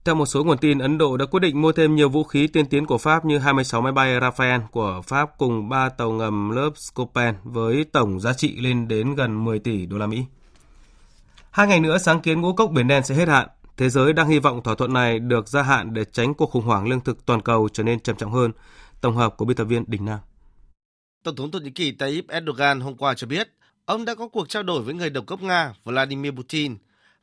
[0.05, 2.47] Theo một số nguồn tin, Ấn Độ đã quyết định mua thêm nhiều vũ khí
[2.47, 6.51] tiên tiến của Pháp như 26 máy bay Rafale của Pháp cùng 3 tàu ngầm
[6.51, 10.25] lớp Scopen với tổng giá trị lên đến gần 10 tỷ đô la Mỹ.
[11.51, 13.49] Hai ngày nữa sáng kiến ngũ cốc biển đen sẽ hết hạn.
[13.77, 16.65] Thế giới đang hy vọng thỏa thuận này được gia hạn để tránh cuộc khủng
[16.65, 18.53] hoảng lương thực toàn cầu trở nên trầm trọng hơn.
[19.01, 20.19] Tổng hợp của biên tập viên Đình Nam.
[21.23, 23.49] Tổng thống Thổ Nhĩ Kỳ Tayyip Erdogan hôm qua cho biết,
[23.85, 26.77] ông đã có cuộc trao đổi với người đồng cấp Nga Vladimir Putin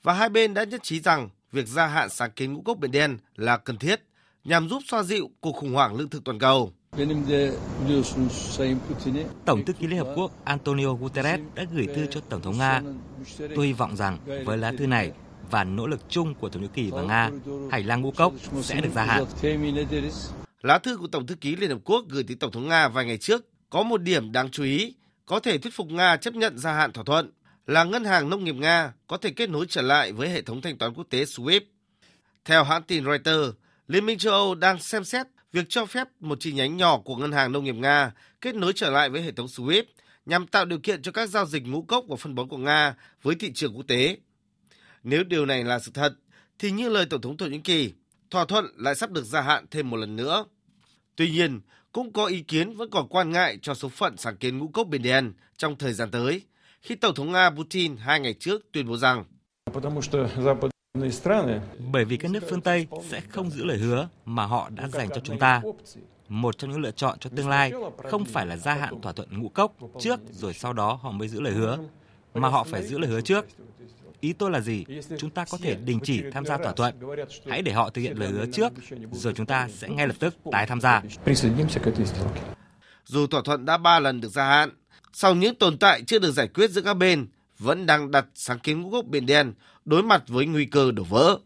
[0.03, 2.91] và hai bên đã nhất trí rằng việc gia hạn sáng kiến ngũ cốc biển
[2.91, 4.01] đen là cần thiết
[4.43, 6.73] nhằm giúp xoa dịu cuộc khủng hoảng lương thực toàn cầu.
[9.45, 12.81] Tổng thư ký Liên Hợp Quốc Antonio Guterres đã gửi thư cho Tổng thống Nga.
[13.55, 15.11] Tôi hy vọng rằng với lá thư này
[15.51, 17.29] và nỗ lực chung của Thổ Nhĩ Kỳ và Nga,
[17.71, 19.25] hành lang ngũ cốc sẽ được gia hạn.
[20.61, 23.05] Lá thư của Tổng thư ký Liên Hợp Quốc gửi tới Tổng thống Nga vài
[23.05, 24.95] ngày trước có một điểm đáng chú ý,
[25.25, 27.31] có thể thuyết phục Nga chấp nhận gia hạn thỏa thuận
[27.67, 30.61] là ngân hàng nông nghiệp Nga có thể kết nối trở lại với hệ thống
[30.61, 31.61] thanh toán quốc tế SWIFT.
[32.45, 33.57] Theo hãng tin Reuters,
[33.87, 37.15] Liên minh châu Âu đang xem xét việc cho phép một chi nhánh nhỏ của
[37.15, 39.83] ngân hàng nông nghiệp Nga kết nối trở lại với hệ thống SWIFT
[40.25, 42.95] nhằm tạo điều kiện cho các giao dịch ngũ cốc và phân bón của Nga
[43.21, 44.17] với thị trường quốc tế.
[45.03, 46.13] Nếu điều này là sự thật,
[46.59, 47.93] thì như lời Tổng thống Thổ Nhĩ Kỳ,
[48.29, 50.45] thỏa thuận lại sắp được gia hạn thêm một lần nữa.
[51.15, 54.57] Tuy nhiên, cũng có ý kiến vẫn còn quan ngại cho số phận sáng kiến
[54.57, 56.41] ngũ cốc biển đen trong thời gian tới,
[56.81, 59.23] khi Tổng thống Nga Putin hai ngày trước tuyên bố rằng
[61.91, 65.09] bởi vì các nước phương Tây sẽ không giữ lời hứa mà họ đã dành
[65.09, 65.61] cho chúng ta.
[66.29, 69.41] Một trong những lựa chọn cho tương lai không phải là gia hạn thỏa thuận
[69.41, 71.77] ngũ cốc trước rồi sau đó họ mới giữ lời hứa,
[72.33, 73.45] mà họ phải giữ lời hứa trước.
[74.19, 74.85] Ý tôi là gì?
[75.17, 76.95] Chúng ta có thể đình chỉ tham gia thỏa thuận.
[77.47, 78.73] Hãy để họ thực hiện lời hứa trước,
[79.11, 81.01] rồi chúng ta sẽ ngay lập tức tái tham gia.
[83.05, 84.69] Dù thỏa thuận đã ba lần được gia hạn,
[85.13, 87.27] sau những tồn tại chưa được giải quyết giữa các bên,
[87.59, 89.53] vẫn đang đặt sáng kiến ngũ cốc biển đen
[89.85, 91.37] đối mặt với nguy cơ đổ vỡ.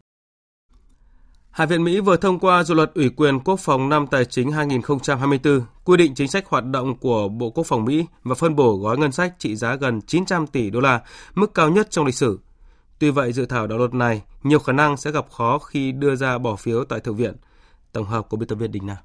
[1.50, 4.52] Hạ viện Mỹ vừa thông qua dự luật ủy quyền quốc phòng năm tài chính
[4.52, 8.76] 2024, quy định chính sách hoạt động của Bộ Quốc phòng Mỹ và phân bổ
[8.76, 11.00] gói ngân sách trị giá gần 900 tỷ đô la,
[11.34, 12.38] mức cao nhất trong lịch sử.
[12.98, 16.16] Tuy vậy, dự thảo đạo luật này nhiều khả năng sẽ gặp khó khi đưa
[16.16, 17.34] ra bỏ phiếu tại Thượng viện.
[17.92, 18.96] Tổng hợp của biên tập viên Đình Nam.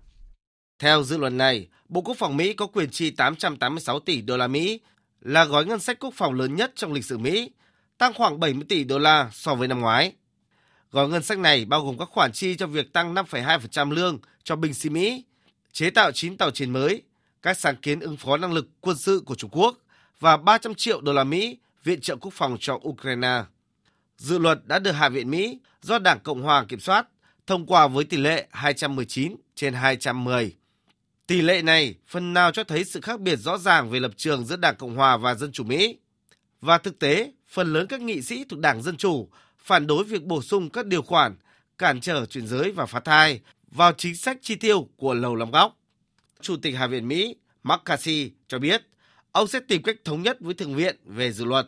[0.82, 4.47] Theo dự luật này, Bộ Quốc phòng Mỹ có quyền chi 886 tỷ đô la
[4.47, 4.79] Mỹ,
[5.21, 7.51] là gói ngân sách quốc phòng lớn nhất trong lịch sử Mỹ,
[7.97, 10.13] tăng khoảng 70 tỷ đô la so với năm ngoái.
[10.91, 14.55] Gói ngân sách này bao gồm các khoản chi cho việc tăng 5,2% lương cho
[14.55, 15.23] binh sĩ Mỹ,
[15.71, 17.01] chế tạo 9 tàu chiến mới,
[17.41, 19.77] các sáng kiến ứng phó năng lực quân sự của Trung Quốc
[20.19, 23.43] và 300 triệu đô la Mỹ viện trợ quốc phòng cho Ukraine.
[24.17, 27.07] Dự luật đã được Hạ viện Mỹ do Đảng Cộng hòa kiểm soát
[27.47, 30.61] thông qua với tỷ lệ 219 trên 210.
[31.32, 34.45] Tỷ lệ này phần nào cho thấy sự khác biệt rõ ràng về lập trường
[34.45, 35.97] giữa Đảng Cộng hòa và Dân chủ Mỹ.
[36.61, 39.29] Và thực tế, phần lớn các nghị sĩ thuộc Đảng Dân chủ
[39.59, 41.36] phản đối việc bổ sung các điều khoản
[41.77, 43.39] cản trở chuyển giới và phá thai
[43.71, 45.77] vào chính sách chi tiêu của Lầu Năm Góc.
[46.41, 48.82] Chủ tịch Hạ viện Mỹ McCarthy cho biết
[49.32, 51.67] ông sẽ tìm cách thống nhất với Thượng viện về dự luật.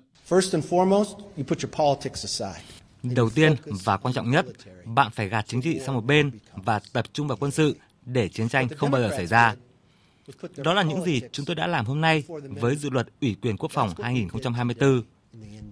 [3.04, 4.46] Đầu tiên và quan trọng nhất,
[4.86, 7.76] bạn phải gạt chính trị sang một bên và tập trung vào quân sự
[8.06, 9.56] để chiến tranh không bao giờ xảy ra.
[10.58, 13.58] Đó là những gì chúng tôi đã làm hôm nay với dự luật ủy quyền
[13.58, 15.02] quốc phòng 2024.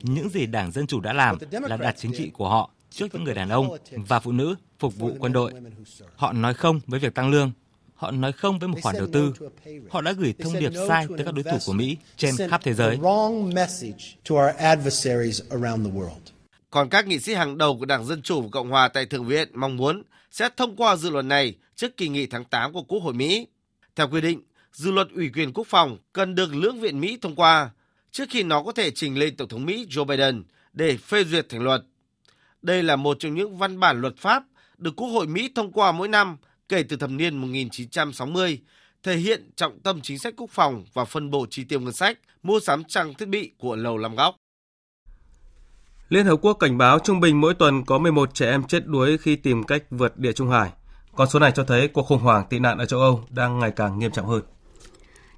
[0.01, 3.23] Những gì Đảng Dân Chủ đã làm là đặt chính trị của họ trước những
[3.23, 5.53] người đàn ông và phụ nữ phục vụ quân đội.
[6.15, 7.51] Họ nói không với việc tăng lương.
[7.95, 9.33] Họ nói không với một khoản đầu tư.
[9.89, 12.73] Họ đã gửi thông điệp sai tới các đối thủ của Mỹ trên khắp thế
[12.73, 12.97] giới.
[16.69, 19.25] Còn các nghị sĩ hàng đầu của Đảng Dân Chủ và Cộng Hòa tại Thượng
[19.25, 22.83] viện mong muốn sẽ thông qua dự luật này trước kỳ nghị tháng 8 của
[22.83, 23.47] Quốc hội Mỹ.
[23.95, 27.35] Theo quy định, dự luật ủy quyền quốc phòng cần được lưỡng viện Mỹ thông
[27.35, 27.69] qua
[28.11, 31.49] trước khi nó có thể trình lên Tổng thống Mỹ Joe Biden để phê duyệt
[31.49, 31.83] thành luật.
[32.61, 34.43] Đây là một trong những văn bản luật pháp
[34.77, 36.37] được Quốc hội Mỹ thông qua mỗi năm
[36.69, 38.61] kể từ thập niên 1960,
[39.03, 42.19] thể hiện trọng tâm chính sách quốc phòng và phân bổ chi tiêu ngân sách,
[42.43, 44.40] mua sắm trang thiết bị của Lầu Năm Góc.
[46.11, 49.17] Liên Hợp Quốc cảnh báo trung bình mỗi tuần có 11 trẻ em chết đuối
[49.17, 50.69] khi tìm cách vượt địa Trung Hải.
[51.15, 53.71] Con số này cho thấy cuộc khủng hoảng tị nạn ở châu Âu đang ngày
[53.75, 54.41] càng nghiêm trọng hơn.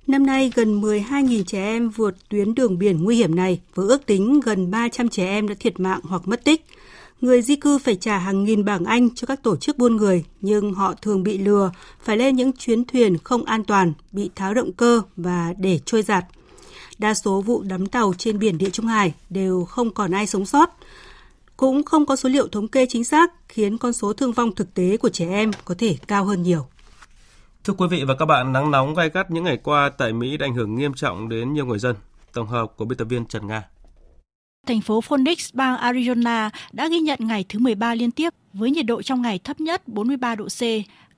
[0.08, 4.06] Năm nay, gần 12.000 trẻ em vượt tuyến đường biển nguy hiểm này, với ước
[4.06, 6.66] tính gần 300 trẻ em đã thiệt mạng hoặc mất tích.
[7.22, 10.26] Người di cư phải trả hàng nghìn bảng Anh cho các tổ chức buôn người,
[10.42, 11.72] nhưng họ thường bị lừa,
[12.02, 16.02] phải lên những chuyến thuyền không an toàn, bị tháo động cơ và để trôi
[16.02, 16.26] giạt.
[16.98, 20.46] Đa số vụ đắm tàu trên biển Địa Trung Hải đều không còn ai sống
[20.46, 20.70] sót.
[21.58, 24.74] Cũng không có số liệu thống kê chính xác, khiến con số thương vong thực
[24.74, 26.68] tế của trẻ em có thể cao hơn nhiều.
[27.64, 30.38] Thưa quý vị và các bạn, nắng nóng gai gắt những ngày qua tại Mỹ
[30.38, 31.96] đã ảnh hưởng nghiêm trọng đến nhiều người dân.
[32.34, 33.64] Tổng hợp của biên tập viên Trần Nga.
[34.68, 38.86] Thành phố Phoenix, bang Arizona đã ghi nhận ngày thứ 13 liên tiếp với nhiệt
[38.86, 40.62] độ trong ngày thấp nhất 43 độ C.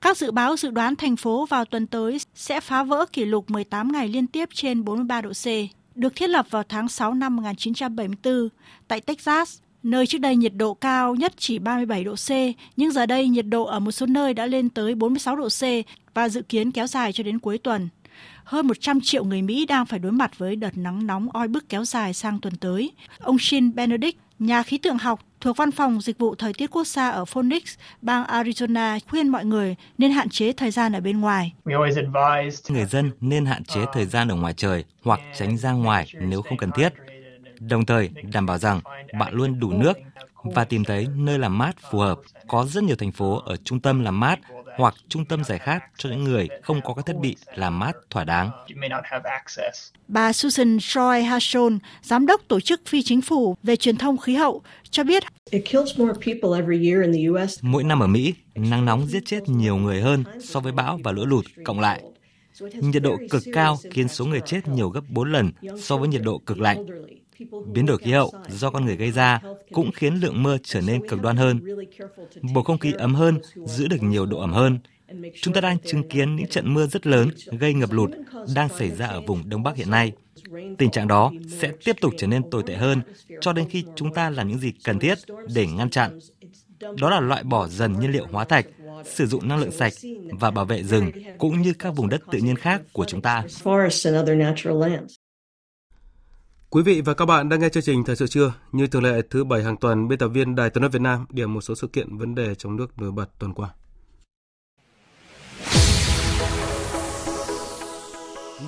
[0.00, 3.50] Các dự báo dự đoán thành phố vào tuần tới sẽ phá vỡ kỷ lục
[3.50, 5.46] 18 ngày liên tiếp trên 43 độ C,
[5.94, 8.48] được thiết lập vào tháng 6 năm 1974
[8.88, 12.30] tại Texas, nơi trước đây nhiệt độ cao nhất chỉ 37 độ C,
[12.76, 15.62] nhưng giờ đây nhiệt độ ở một số nơi đã lên tới 46 độ C
[16.14, 17.88] và dự kiến kéo dài cho đến cuối tuần
[18.46, 21.68] hơn 100 triệu người Mỹ đang phải đối mặt với đợt nắng nóng oi bức
[21.68, 22.92] kéo dài sang tuần tới.
[23.18, 26.86] Ông Shin Benedict, nhà khí tượng học thuộc Văn phòng Dịch vụ Thời tiết Quốc
[26.86, 27.62] gia ở Phoenix,
[28.02, 31.52] bang Arizona khuyên mọi người nên hạn chế thời gian ở bên ngoài.
[32.68, 36.42] Người dân nên hạn chế thời gian ở ngoài trời hoặc tránh ra ngoài nếu
[36.42, 36.92] không cần thiết.
[37.60, 38.80] Đồng thời đảm bảo rằng
[39.18, 39.98] bạn luôn đủ nước
[40.42, 42.18] và tìm thấy nơi làm mát phù hợp.
[42.48, 44.38] Có rất nhiều thành phố ở trung tâm làm mát
[44.76, 47.96] hoặc trung tâm giải khát cho những người không có các thiết bị làm mát
[48.10, 48.50] thỏa đáng.
[50.08, 54.34] Bà Susan Troy Hashon, giám đốc tổ chức phi chính phủ về truyền thông khí
[54.34, 55.22] hậu, cho biết
[57.62, 61.12] mỗi năm ở Mỹ, nắng nóng giết chết nhiều người hơn so với bão và
[61.12, 62.02] lũ lụt cộng lại.
[62.80, 66.22] Nhiệt độ cực cao khiến số người chết nhiều gấp 4 lần so với nhiệt
[66.24, 66.86] độ cực lạnh.
[67.72, 69.40] Biến đổi khí hậu do con người gây ra
[69.72, 71.60] cũng khiến lượng mưa trở nên cực đoan hơn.
[72.54, 74.78] Bầu không khí ấm hơn, giữ được nhiều độ ẩm hơn.
[75.42, 78.10] Chúng ta đang chứng kiến những trận mưa rất lớn gây ngập lụt
[78.54, 80.12] đang xảy ra ở vùng Đông Bắc hiện nay.
[80.78, 83.00] Tình trạng đó sẽ tiếp tục trở nên tồi tệ hơn
[83.40, 85.18] cho đến khi chúng ta làm những gì cần thiết
[85.54, 86.18] để ngăn chặn.
[86.80, 88.66] Đó là loại bỏ dần nhiên liệu hóa thạch,
[89.04, 89.92] sử dụng năng lượng sạch
[90.30, 93.44] và bảo vệ rừng cũng như các vùng đất tự nhiên khác của chúng ta.
[96.70, 98.52] Quý vị và các bạn đang nghe chương trình Thời sự trưa.
[98.72, 101.26] Như thường lệ thứ bảy hàng tuần, biên tập viên Đài Tiếng nói Việt Nam
[101.30, 103.74] điểm một số sự kiện vấn đề trong nước nổi bật tuần qua.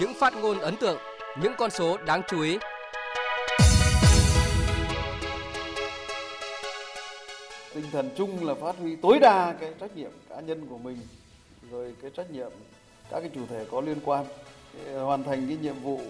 [0.01, 0.99] Những phát ngôn ấn tượng,
[1.43, 2.59] những con số đáng chú ý.
[7.75, 10.99] Tinh thần chung là phát huy tối đa cái trách nhiệm cá nhân của mình,
[11.71, 12.51] rồi cái trách nhiệm
[13.11, 14.25] các cái chủ thể có liên quan
[14.75, 16.01] để hoàn thành cái nhiệm vụ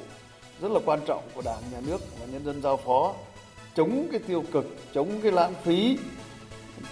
[0.63, 3.15] rất là quan trọng của Đảng, Nhà nước và nhân dân giao phó
[3.77, 5.99] chống cái tiêu cực, chống cái lãng phí,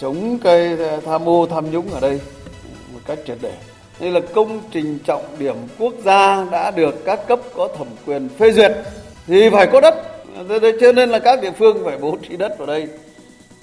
[0.01, 2.21] chống cái tham ô tham nhũng ở đây
[2.93, 3.55] một cách triệt để.
[4.01, 8.29] Đây là công trình trọng điểm quốc gia đã được các cấp có thẩm quyền
[8.29, 8.73] phê duyệt
[9.27, 9.95] thì phải có đất.
[10.81, 12.89] Cho nên là các địa phương phải bố trí đất vào đây.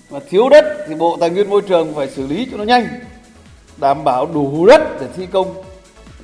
[0.10, 2.88] Mà thiếu đất thì Bộ Tài nguyên Môi trường phải xử lý cho nó nhanh.
[3.78, 5.54] Đảm bảo đủ đất để thi công.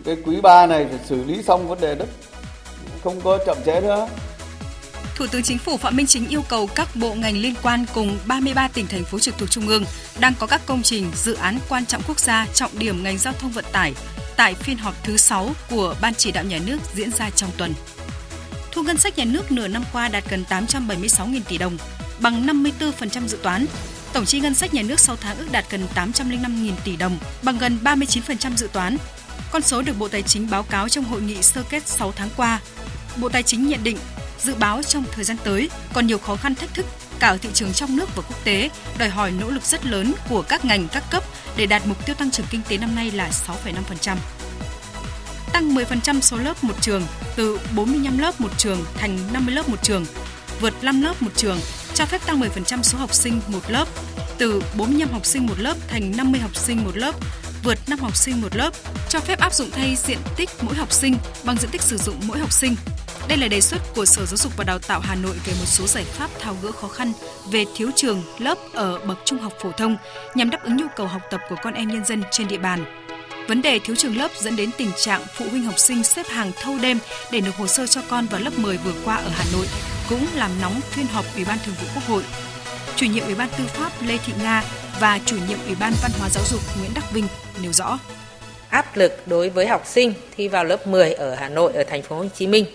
[0.06, 2.08] Cái quý ba này phải xử lý xong vấn đề đất
[3.04, 4.08] không có chậm trễ nữa.
[5.16, 8.18] Thủ tướng Chính phủ Phạm Minh Chính yêu cầu các bộ ngành liên quan cùng
[8.28, 9.84] 33 tỉnh thành phố trực thuộc trung ương
[10.20, 13.34] đang có các công trình dự án quan trọng quốc gia trọng điểm ngành giao
[13.34, 13.94] thông vận tải
[14.38, 17.74] tại phiên họp thứ 6 của Ban chỉ đạo nhà nước diễn ra trong tuần.
[18.72, 21.78] Thu ngân sách nhà nước nửa năm qua đạt gần 876.000 tỷ đồng,
[22.20, 23.66] bằng 54% dự toán.
[24.14, 27.58] Tổng chi ngân sách nhà nước 6 tháng ước đạt gần 805.000 tỷ đồng, bằng
[27.58, 28.98] gần 39% dự toán,
[29.52, 32.30] con số được Bộ Tài chính báo cáo trong hội nghị sơ kết 6 tháng
[32.38, 32.60] qua.
[33.18, 33.98] Bộ Tài chính nhận định,
[34.40, 36.86] dự báo trong thời gian tới còn nhiều khó khăn thách thức
[37.20, 40.14] cả ở thị trường trong nước và quốc tế, đòi hỏi nỗ lực rất lớn
[40.30, 41.24] của các ngành các cấp
[41.58, 44.16] để đạt mục tiêu tăng trưởng kinh tế năm nay là 6,5%.
[45.54, 47.04] Tăng 10% số lớp một trường,
[47.36, 50.06] từ 45 lớp một trường thành 50 lớp một trường,
[50.62, 51.60] vượt 5 lớp một trường,
[51.94, 53.88] cho phép tăng 10% số học sinh một lớp,
[54.38, 57.16] từ 45 học sinh một lớp thành 50 học sinh một lớp,
[57.64, 58.74] vượt 5 học sinh một lớp,
[59.10, 62.16] cho phép áp dụng thay diện tích mỗi học sinh bằng diện tích sử dụng
[62.28, 62.76] mỗi học sinh.
[63.28, 65.66] Đây là đề xuất của Sở Giáo dục và Đào tạo Hà Nội về một
[65.66, 67.14] số giải pháp tháo gỡ khó khăn
[67.52, 69.98] về thiếu trường, lớp ở bậc trung học phổ thông
[70.36, 72.86] nhằm đáp ứng nhu cầu học tập của con em nhân dân trên địa bàn.
[73.48, 76.52] Vấn đề thiếu trường lớp dẫn đến tình trạng phụ huynh học sinh xếp hàng
[76.62, 77.00] thâu đêm
[77.32, 79.66] để nộp hồ sơ cho con vào lớp 10 vừa qua ở Hà Nội
[80.10, 82.24] cũng làm nóng phiên họp Ủy ban Thường vụ Quốc hội.
[82.96, 84.64] Chủ nhiệm Ủy ban Tư pháp Lê Thị Nga
[85.00, 87.28] và chủ nhiệm Ủy ban Văn hóa Giáo dục Nguyễn Đắc Vinh
[87.62, 88.00] nêu rõ.
[88.70, 92.02] Áp lực đối với học sinh thi vào lớp 10 ở Hà Nội, ở thành
[92.02, 92.66] phố Hồ Chí Minh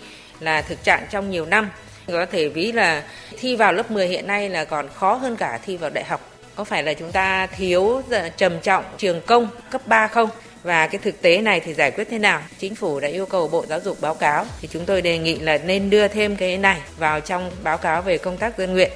[0.40, 1.70] là thực trạng trong nhiều năm.
[2.06, 3.02] Có thể ví là
[3.38, 6.30] thi vào lớp 10 hiện nay là còn khó hơn cả thi vào đại học.
[6.54, 8.02] Có phải là chúng ta thiếu
[8.36, 10.28] trầm trọng trường công cấp 3 không?
[10.62, 12.42] Và cái thực tế này thì giải quyết thế nào?
[12.58, 15.38] Chính phủ đã yêu cầu Bộ Giáo dục báo cáo thì chúng tôi đề nghị
[15.38, 18.90] là nên đưa thêm cái này vào trong báo cáo về công tác dân nguyện.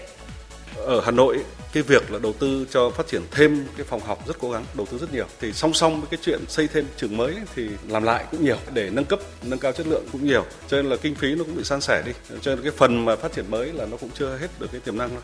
[0.77, 1.39] Ở Hà Nội
[1.73, 4.65] cái việc là đầu tư cho phát triển thêm cái phòng học rất cố gắng,
[4.75, 5.27] đầu tư rất nhiều.
[5.41, 8.57] Thì song song với cái chuyện xây thêm trường mới thì làm lại cũng nhiều
[8.75, 10.45] để nâng cấp, nâng cao chất lượng cũng nhiều.
[10.69, 12.13] Cho nên là kinh phí nó cũng bị san sẻ đi.
[12.43, 14.81] Cho nên cái phần mà phát triển mới là nó cũng chưa hết được cái
[14.81, 15.23] tiềm năng đâu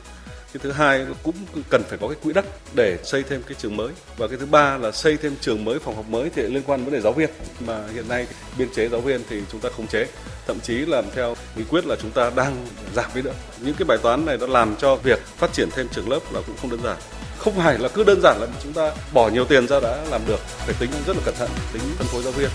[0.55, 1.35] cái thứ hai cũng
[1.71, 2.45] cần phải có cái quỹ đất
[2.75, 3.93] để xây thêm cái trường mới.
[4.17, 6.85] Và cái thứ ba là xây thêm trường mới, phòng học mới thì liên quan
[6.85, 7.31] vấn đề giáo viên.
[7.61, 8.27] Mà hiện nay
[8.59, 10.07] biên chế giáo viên thì chúng ta không chế.
[10.47, 13.35] Thậm chí làm theo nghị quyết là chúng ta đang giảm đi nữa.
[13.61, 16.41] Những cái bài toán này nó làm cho việc phát triển thêm trường lớp là
[16.47, 16.97] cũng không đơn giản.
[17.39, 20.21] Không phải là cứ đơn giản là chúng ta bỏ nhiều tiền ra đã làm
[20.27, 20.41] được.
[20.41, 22.49] Phải tính rất là cẩn thận, tính phân phối giáo viên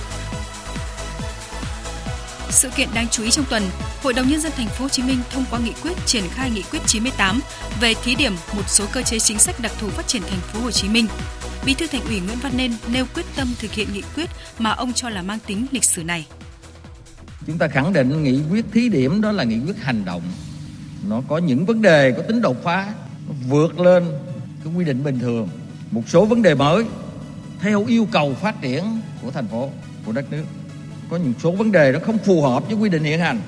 [2.49, 3.63] sự kiện đáng chú ý trong tuần,
[4.03, 6.51] Hội đồng nhân dân thành phố Hồ Chí Minh thông qua nghị quyết triển khai
[6.51, 7.41] nghị quyết 98
[7.81, 10.59] về thí điểm một số cơ chế chính sách đặc thù phát triển thành phố
[10.59, 11.07] Hồ Chí Minh.
[11.65, 14.29] Bí thư Thành ủy Nguyễn Văn Nên nêu quyết tâm thực hiện nghị quyết
[14.59, 16.25] mà ông cho là mang tính lịch sử này.
[17.47, 20.21] Chúng ta khẳng định nghị quyết thí điểm đó là nghị quyết hành động.
[21.07, 22.93] Nó có những vấn đề có tính đột phá,
[23.47, 24.05] vượt lên
[24.63, 25.49] cái quy định bình thường.
[25.91, 26.85] Một số vấn đề mới
[27.59, 28.83] theo yêu cầu phát triển
[29.21, 29.69] của thành phố,
[30.05, 30.43] của đất nước
[31.09, 33.41] có những số vấn đề nó không phù hợp với quy định hiện hành.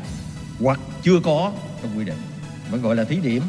[0.59, 1.51] Hoặc chưa có
[1.82, 2.18] trong quy định.
[2.72, 3.43] Vẫn gọi là thí điểm.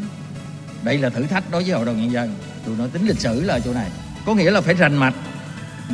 [0.82, 2.34] Đây là thử thách đối với hội đồng nhân dân.
[2.66, 3.90] Tôi nói tính lịch sử là chỗ này.
[4.26, 5.14] Có nghĩa là phải rành mạch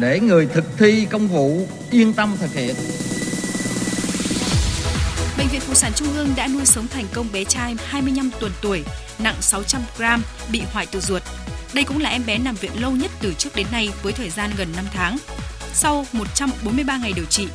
[0.00, 2.74] để người thực thi công vụ yên tâm thực hiện.
[5.38, 8.52] Bệnh viện Phụ sản Trung ương đã nuôi sống thành công bé trai 25 tuần
[8.62, 8.84] tuổi,
[9.18, 11.22] nặng 600 gram, bị hoại tử ruột.
[11.74, 14.30] Đây cũng là em bé nằm viện lâu nhất từ trước đến nay với thời
[14.30, 15.16] gian gần 5 tháng.
[15.72, 17.48] Sau 143 ngày điều trị,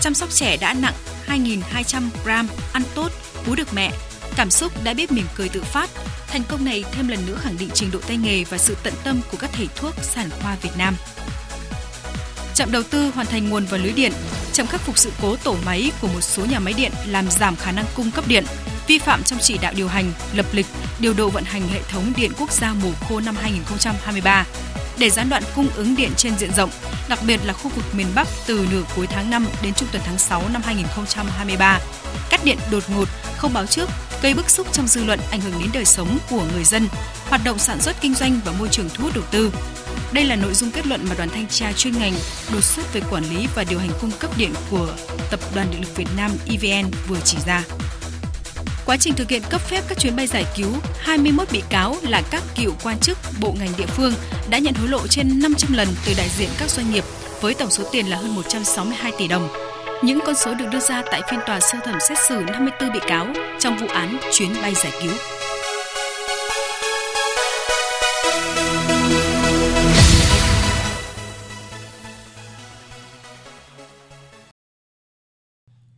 [0.00, 0.94] chăm sóc trẻ đã nặng
[1.26, 3.12] 2.200 gram, ăn tốt,
[3.46, 3.92] bú được mẹ.
[4.36, 5.90] Cảm xúc đã biết mỉm cười tự phát.
[6.26, 8.94] Thành công này thêm lần nữa khẳng định trình độ tay nghề và sự tận
[9.04, 10.96] tâm của các thầy thuốc sản khoa Việt Nam.
[12.54, 14.12] Chậm đầu tư hoàn thành nguồn và lưới điện,
[14.52, 17.56] chậm khắc phục sự cố tổ máy của một số nhà máy điện làm giảm
[17.56, 18.44] khả năng cung cấp điện,
[18.86, 20.66] vi phạm trong chỉ đạo điều hành, lập lịch,
[21.00, 24.44] điều độ vận hành hệ thống điện quốc gia mùa khô năm 2023
[24.98, 26.70] để gián đoạn cung ứng điện trên diện rộng,
[27.08, 30.02] đặc biệt là khu vực miền Bắc từ nửa cuối tháng 5 đến trung tuần
[30.06, 31.80] tháng 6 năm 2023.
[32.30, 33.88] Cắt điện đột ngột, không báo trước,
[34.22, 36.88] gây bức xúc trong dư luận ảnh hưởng đến đời sống của người dân,
[37.28, 39.52] hoạt động sản xuất kinh doanh và môi trường thu hút đầu tư.
[40.12, 42.14] Đây là nội dung kết luận mà đoàn thanh tra chuyên ngành
[42.52, 44.88] đột xuất về quản lý và điều hành cung cấp điện của
[45.30, 47.64] Tập đoàn Điện lực Việt Nam EVN vừa chỉ ra.
[48.86, 52.22] Quá trình thực hiện cấp phép các chuyến bay giải cứu, 21 bị cáo là
[52.30, 54.12] các cựu quan chức bộ ngành địa phương
[54.50, 57.04] đã nhận hối lộ trên 500 lần từ đại diện các doanh nghiệp
[57.40, 59.48] với tổng số tiền là hơn 162 tỷ đồng.
[60.02, 62.98] Những con số được đưa ra tại phiên tòa sơ thẩm xét xử 54 bị
[63.06, 63.26] cáo
[63.58, 65.12] trong vụ án chuyến bay giải cứu.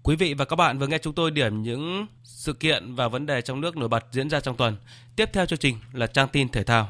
[0.03, 2.07] Quý vị và các bạn vừa nghe chúng tôi điểm những
[2.39, 4.77] sự kiện và vấn đề trong nước nổi bật diễn ra trong tuần.
[5.17, 6.89] Tiếp theo chương trình là trang tin thể thao.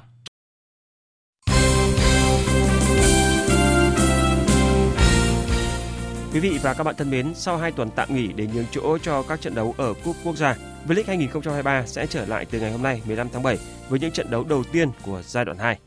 [6.32, 8.98] Quý vị và các bạn thân mến, sau 2 tuần tạm nghỉ để nhường chỗ
[8.98, 10.56] cho các trận đấu ở Cúp Quốc gia,
[10.88, 14.30] V-League 2023 sẽ trở lại từ ngày hôm nay 15 tháng 7 với những trận
[14.30, 15.78] đấu đầu tiên của giai đoạn 2.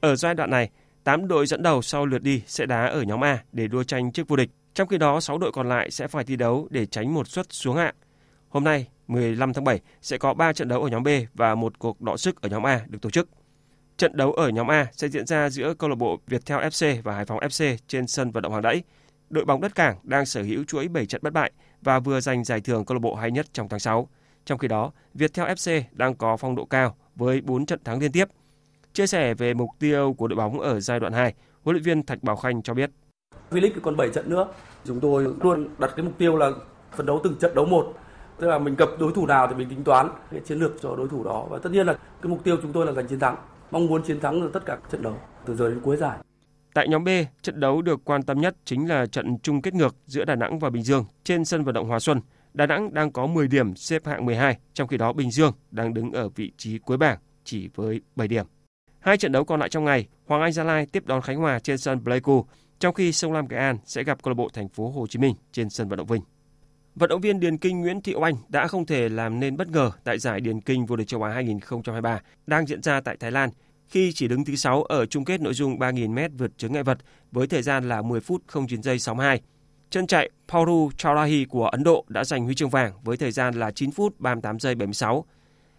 [0.00, 0.70] Ở giai đoạn này,
[1.04, 4.12] 8 đội dẫn đầu sau lượt đi sẽ đá ở nhóm A để đua tranh
[4.12, 4.50] chức vô địch.
[4.74, 7.46] Trong khi đó, 6 đội còn lại sẽ phải thi đấu để tránh một suất
[7.50, 7.94] xuống hạng.
[8.48, 11.78] Hôm nay, 15 tháng 7 sẽ có 3 trận đấu ở nhóm B và một
[11.78, 13.28] cuộc đọ sức ở nhóm A được tổ chức.
[13.96, 17.14] Trận đấu ở nhóm A sẽ diễn ra giữa câu lạc bộ Viettel FC và
[17.14, 18.82] Hải Phòng FC trên sân vận động Hàng Đẫy.
[19.30, 21.52] Đội bóng đất cảng đang sở hữu chuỗi 7 trận bất bại
[21.82, 24.08] và vừa giành giải thưởng câu lạc bộ hay nhất trong tháng 6.
[24.44, 28.12] Trong khi đó, Viettel FC đang có phong độ cao với 4 trận thắng liên
[28.12, 28.28] tiếp.
[28.92, 32.06] Chia sẻ về mục tiêu của đội bóng ở giai đoạn 2, huấn luyện viên
[32.06, 32.90] Thạch Bảo Khanh cho biết.
[33.50, 34.48] V-League còn 7 trận nữa.
[34.84, 36.50] Chúng tôi luôn đặt cái mục tiêu là
[36.96, 37.94] phấn đấu từng trận đấu một.
[38.38, 40.96] Tức là mình gặp đối thủ nào thì mình tính toán cái chiến lược cho
[40.96, 41.46] đối thủ đó.
[41.50, 43.36] Và tất nhiên là cái mục tiêu chúng tôi là giành chiến thắng.
[43.70, 45.16] Mong muốn chiến thắng ở tất cả các trận đấu
[45.46, 46.18] từ giờ đến cuối giải.
[46.74, 47.08] Tại nhóm B,
[47.42, 50.58] trận đấu được quan tâm nhất chính là trận chung kết ngược giữa Đà Nẵng
[50.58, 52.20] và Bình Dương trên sân vận động Hòa Xuân.
[52.54, 55.94] Đà Nẵng đang có 10 điểm xếp hạng 12, trong khi đó Bình Dương đang
[55.94, 58.46] đứng ở vị trí cuối bảng chỉ với 7 điểm.
[59.00, 61.58] Hai trận đấu còn lại trong ngày, Hoàng Anh Gia Lai tiếp đón Khánh Hòa
[61.58, 62.44] trên sân Pleiku,
[62.78, 65.18] trong khi Sông Lam Nghệ An sẽ gặp câu lạc bộ Thành phố Hồ Chí
[65.18, 66.22] Minh trên sân vận động Vinh.
[66.98, 69.90] Vận động viên điền kinh Nguyễn Thị Oanh đã không thể làm nên bất ngờ
[70.04, 73.50] tại giải điền kinh vô địch châu Á 2023 đang diễn ra tại Thái Lan
[73.88, 76.98] khi chỉ đứng thứ 6 ở chung kết nội dung 3.000m vượt chướng ngại vật
[77.32, 79.40] với thời gian là 10 phút 09 giây 62.
[79.90, 83.54] Chân chạy Pauru Chaurahi của Ấn Độ đã giành huy chương vàng với thời gian
[83.54, 85.24] là 9 phút 38 giây 76.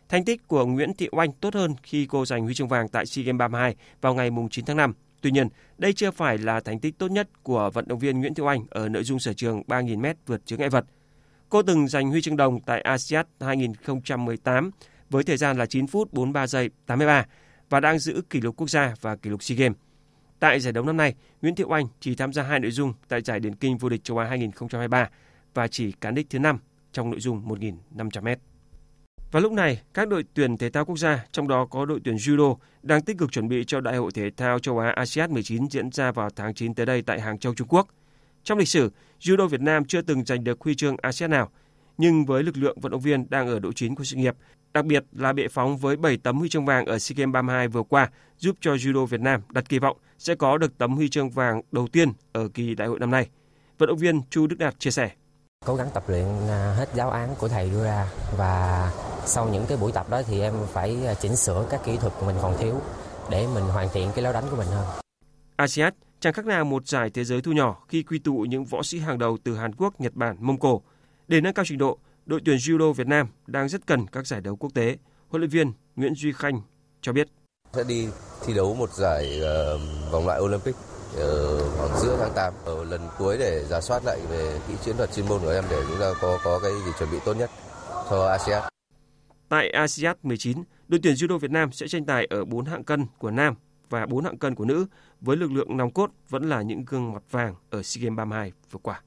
[0.09, 3.05] Thành tích của Nguyễn Thị Oanh tốt hơn khi cô giành huy chương vàng tại
[3.05, 4.93] SEA Games 32 vào ngày 9 tháng 5.
[5.22, 5.47] Tuy nhiên,
[5.78, 8.65] đây chưa phải là thành tích tốt nhất của vận động viên Nguyễn Thị Oanh
[8.70, 10.86] ở nội dung sở trường 3.000m vượt chướng ngại vật.
[11.49, 14.71] Cô từng giành huy chương đồng tại ASEAN 2018
[15.09, 17.25] với thời gian là 9 phút 43 giây 83
[17.69, 19.77] và đang giữ kỷ lục quốc gia và kỷ lục SEA Games.
[20.39, 23.21] Tại giải đấu năm nay, Nguyễn Thiệu Anh chỉ tham gia hai nội dung tại
[23.21, 25.09] giải điền kinh vô địch châu Á 2023
[25.53, 26.59] và chỉ cán đích thứ 5
[26.91, 28.35] trong nội dung 1.500m.
[29.31, 32.15] Và lúc này, các đội tuyển thể thao quốc gia, trong đó có đội tuyển
[32.15, 35.69] judo, đang tích cực chuẩn bị cho Đại hội Thể thao châu Á ASEAN 19
[35.69, 37.87] diễn ra vào tháng 9 tới đây tại Hàng Châu, Trung Quốc.
[38.43, 41.49] Trong lịch sử, judo Việt Nam chưa từng giành được huy chương ASEAN nào,
[41.97, 44.35] nhưng với lực lượng vận động viên đang ở độ chín của sự nghiệp,
[44.73, 47.67] đặc biệt là bệ phóng với 7 tấm huy chương vàng ở SEA Games 32
[47.67, 51.09] vừa qua giúp cho judo Việt Nam đặt kỳ vọng sẽ có được tấm huy
[51.09, 53.29] chương vàng đầu tiên ở kỳ đại hội năm nay.
[53.77, 55.09] Vận động viên Chu Đức Đạt chia sẻ.
[55.65, 58.91] Cố gắng tập luyện à, hết giáo án của thầy đưa ra và
[59.25, 62.13] sau những cái buổi tập đó thì em phải à, chỉnh sửa các kỹ thuật
[62.19, 62.81] của mình còn thiếu
[63.31, 64.85] để mình hoàn thiện cái lối đánh của mình hơn.
[65.55, 68.84] ASEAN chẳng khác nào một giải thế giới thu nhỏ khi quy tụ những võ
[68.84, 70.82] sĩ hàng đầu từ Hàn Quốc, Nhật Bản, Mông Cổ.
[71.28, 74.41] Để nâng cao trình độ, đội tuyển judo Việt Nam đang rất cần các giải
[74.41, 74.97] đấu quốc tế.
[75.30, 76.61] Huấn luyện viên Nguyễn Duy Khanh
[77.01, 77.28] cho biết.
[77.74, 78.07] Sẽ đi
[78.45, 80.76] thi đấu một giải uh, vòng loại Olympic
[81.15, 84.97] ở khoảng giữa tháng 8 ở lần cuối để giả soát lại về kỹ chiến
[84.97, 87.34] thuật chuyên môn của em để chúng ta có có cái gì chuẩn bị tốt
[87.34, 87.49] nhất
[88.09, 88.63] cho ASEAN.
[89.49, 93.05] Tại ASEAN 19, đội tuyển judo Việt Nam sẽ tranh tài ở 4 hạng cân
[93.17, 93.55] của nam
[93.89, 94.86] và 4 hạng cân của nữ
[95.22, 98.51] với lực lượng nòng cốt vẫn là những gương mặt vàng ở SEA Games 32
[98.72, 99.01] vừa qua.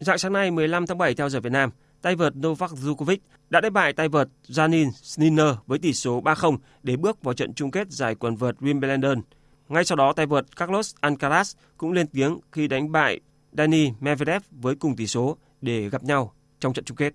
[0.00, 1.70] Dạng sáng nay 15 tháng 7 theo giờ Việt Nam,
[2.02, 3.18] tay vợt Novak Djokovic
[3.50, 7.54] đã đánh bại tay vợt Janin Sinner với tỷ số 3-0 để bước vào trận
[7.54, 9.22] chung kết giải quần vợt Wimbledon.
[9.68, 13.20] Ngay sau đó, tay vợt Carlos Alcaraz cũng lên tiếng khi đánh bại
[13.52, 17.14] Dani Medvedev với cùng tỷ số để gặp nhau trong trận chung kết.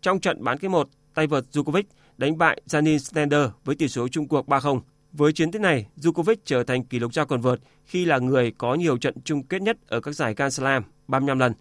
[0.00, 1.82] Trong trận bán kết 1, tay vợt Djokovic
[2.16, 4.80] đánh bại Janin Stender với tỷ số chung cuộc 3-0.
[5.12, 8.52] Với chiến tích này, Djokovic trở thành kỷ lục gia quần vợt khi là người
[8.58, 11.52] có nhiều trận chung kết nhất ở các giải Grand Slam 35 lần.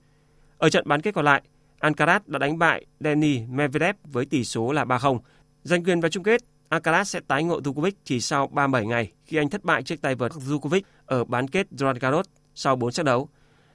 [0.58, 1.42] Ở trận bán kết còn lại,
[1.80, 5.20] Alcaraz đã đánh bại Dani Medvedev với tỷ số là 3-0.
[5.64, 9.38] Giành quyền vào chung kết, Alcaraz sẽ tái ngộ Djokovic chỉ sau 37 ngày khi
[9.38, 12.26] anh thất bại trước tay vợt Djokovic ở bán kết Roland Garros
[12.56, 13.30] sau 4 trận đấu.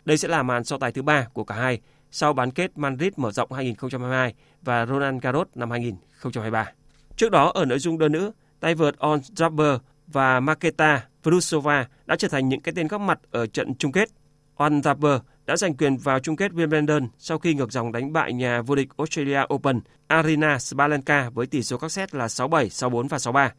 [0.05, 1.81] Đây sẽ là màn so tài thứ ba của cả hai
[2.17, 6.73] sau bán kết Madrid mở rộng 2022 và Roland Garros năm 2023.
[7.17, 12.17] Trước đó ở nội dung đơn nữ, tay vợt On Jabber và Maketa Vrusova đã
[12.17, 14.09] trở thành những cái tên góp mặt ở trận chung kết.
[14.55, 18.33] On Jabber đã giành quyền vào chung kết Wimbledon sau khi ngược dòng đánh bại
[18.33, 23.09] nhà vô địch Australia Open Arina Sabalenka với tỷ số các set là 6-7, 6-4
[23.09, 23.51] và 6-3.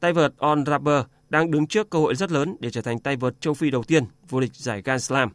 [0.00, 3.16] Tay vợt On Jabber đang đứng trước cơ hội rất lớn để trở thành tay
[3.16, 5.30] vợt châu Phi đầu tiên vô địch giải Grand Slam.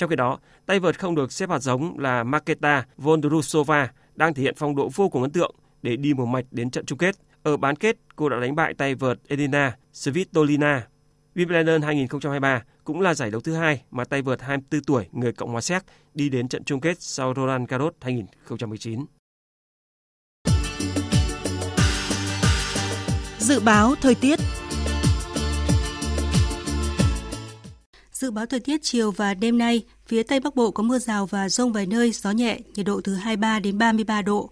[0.00, 4.42] Trong khi đó, tay vợt không được xếp hạt giống là Maketa Vondrusova đang thể
[4.42, 7.16] hiện phong độ vô cùng ấn tượng để đi một mạch đến trận chung kết.
[7.42, 10.86] Ở bán kết, cô đã đánh bại tay vợt Elina Svitolina.
[11.34, 15.50] Wimbledon 2023 cũng là giải đấu thứ hai mà tay vợt 24 tuổi người Cộng
[15.50, 15.82] hòa Séc
[16.14, 19.04] đi đến trận chung kết sau Roland Garros 2019.
[23.38, 24.38] Dự báo thời tiết
[28.20, 31.26] Dự báo thời tiết chiều và đêm nay, phía Tây Bắc Bộ có mưa rào
[31.26, 34.50] và rông vài nơi, gió nhẹ, nhiệt độ từ 23 đến 33 độ.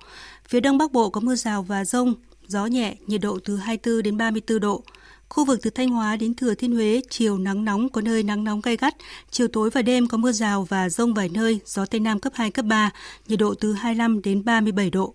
[0.49, 2.15] Phía Đông Bắc Bộ có mưa rào và rông,
[2.47, 4.83] gió nhẹ, nhiệt độ từ 24 đến 34 độ.
[5.29, 8.45] Khu vực từ Thanh Hóa đến Thừa Thiên Huế, chiều nắng nóng có nơi nắng
[8.45, 8.95] nóng gay gắt,
[9.31, 12.33] chiều tối và đêm có mưa rào và rông vài nơi, gió Tây Nam cấp
[12.37, 12.91] 2, cấp 3,
[13.29, 15.15] nhiệt độ từ 25 đến 37 độ.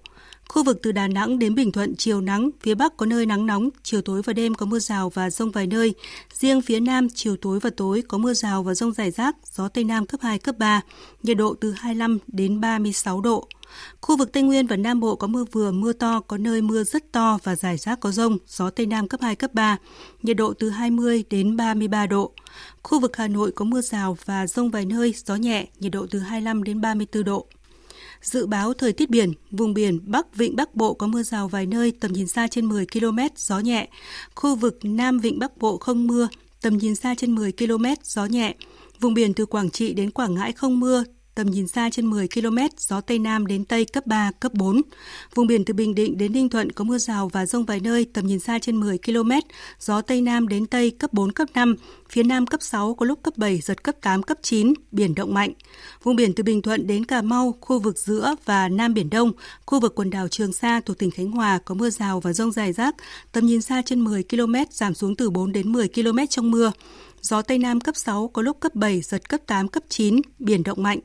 [0.50, 3.46] Khu vực từ Đà Nẵng đến Bình Thuận chiều nắng, phía Bắc có nơi nắng
[3.46, 5.94] nóng, chiều tối và đêm có mưa rào và rông vài nơi.
[6.34, 9.68] Riêng phía Nam chiều tối và tối có mưa rào và rông rải rác, gió
[9.68, 10.82] Tây Nam cấp 2, cấp 3,
[11.24, 13.48] nhiệt độ từ 25 đến 36 độ.
[14.02, 16.84] Khu vực Tây Nguyên và Nam Bộ có mưa vừa, mưa to, có nơi mưa
[16.84, 19.78] rất to và rải rác có rông, gió Tây Nam cấp 2, cấp 3,
[20.22, 22.32] nhiệt độ từ 20 đến 33 độ.
[22.84, 26.06] Khu vực Hà Nội có mưa rào và rông vài nơi, gió nhẹ, nhiệt độ
[26.12, 27.48] từ 25 đến 34 độ.
[28.24, 31.66] Dự báo thời tiết biển, vùng biển Bắc Vịnh Bắc Bộ có mưa rào vài
[31.66, 33.88] nơi, tầm nhìn xa trên 10 km, gió nhẹ.
[34.36, 36.28] Khu vực Nam Vịnh Bắc Bộ không mưa,
[36.62, 38.56] tầm nhìn xa trên 10 km, gió nhẹ.
[39.00, 41.04] Vùng biển từ Quảng Trị đến Quảng Ngãi không mưa,
[41.36, 44.82] tầm nhìn xa trên 10 km, gió Tây Nam đến Tây cấp 3, cấp 4.
[45.36, 48.06] Vùng biển từ Bình Định đến Ninh Thuận có mưa rào và rông vài nơi,
[48.14, 49.32] tầm nhìn xa trên 10 km,
[49.80, 51.76] gió Tây Nam đến Tây cấp 4, cấp 5,
[52.10, 55.34] phía Nam cấp 6, có lúc cấp 7, giật cấp 8, cấp 9, biển động
[55.34, 55.54] mạnh.
[56.04, 59.32] Vùng biển từ Bình Thuận đến Cà Mau, khu vực giữa và Nam Biển Đông,
[59.66, 62.52] khu vực quần đảo Trường Sa thuộc tỉnh Khánh Hòa có mưa rào và rông
[62.52, 62.96] dài rác,
[63.32, 66.72] tầm nhìn xa trên 10 km, giảm xuống từ 4 đến 10 km trong mưa
[67.24, 70.64] gió Tây Nam cấp 6, có lúc cấp 7, giật cấp 8, cấp 9, biển
[70.64, 71.00] động mạnh.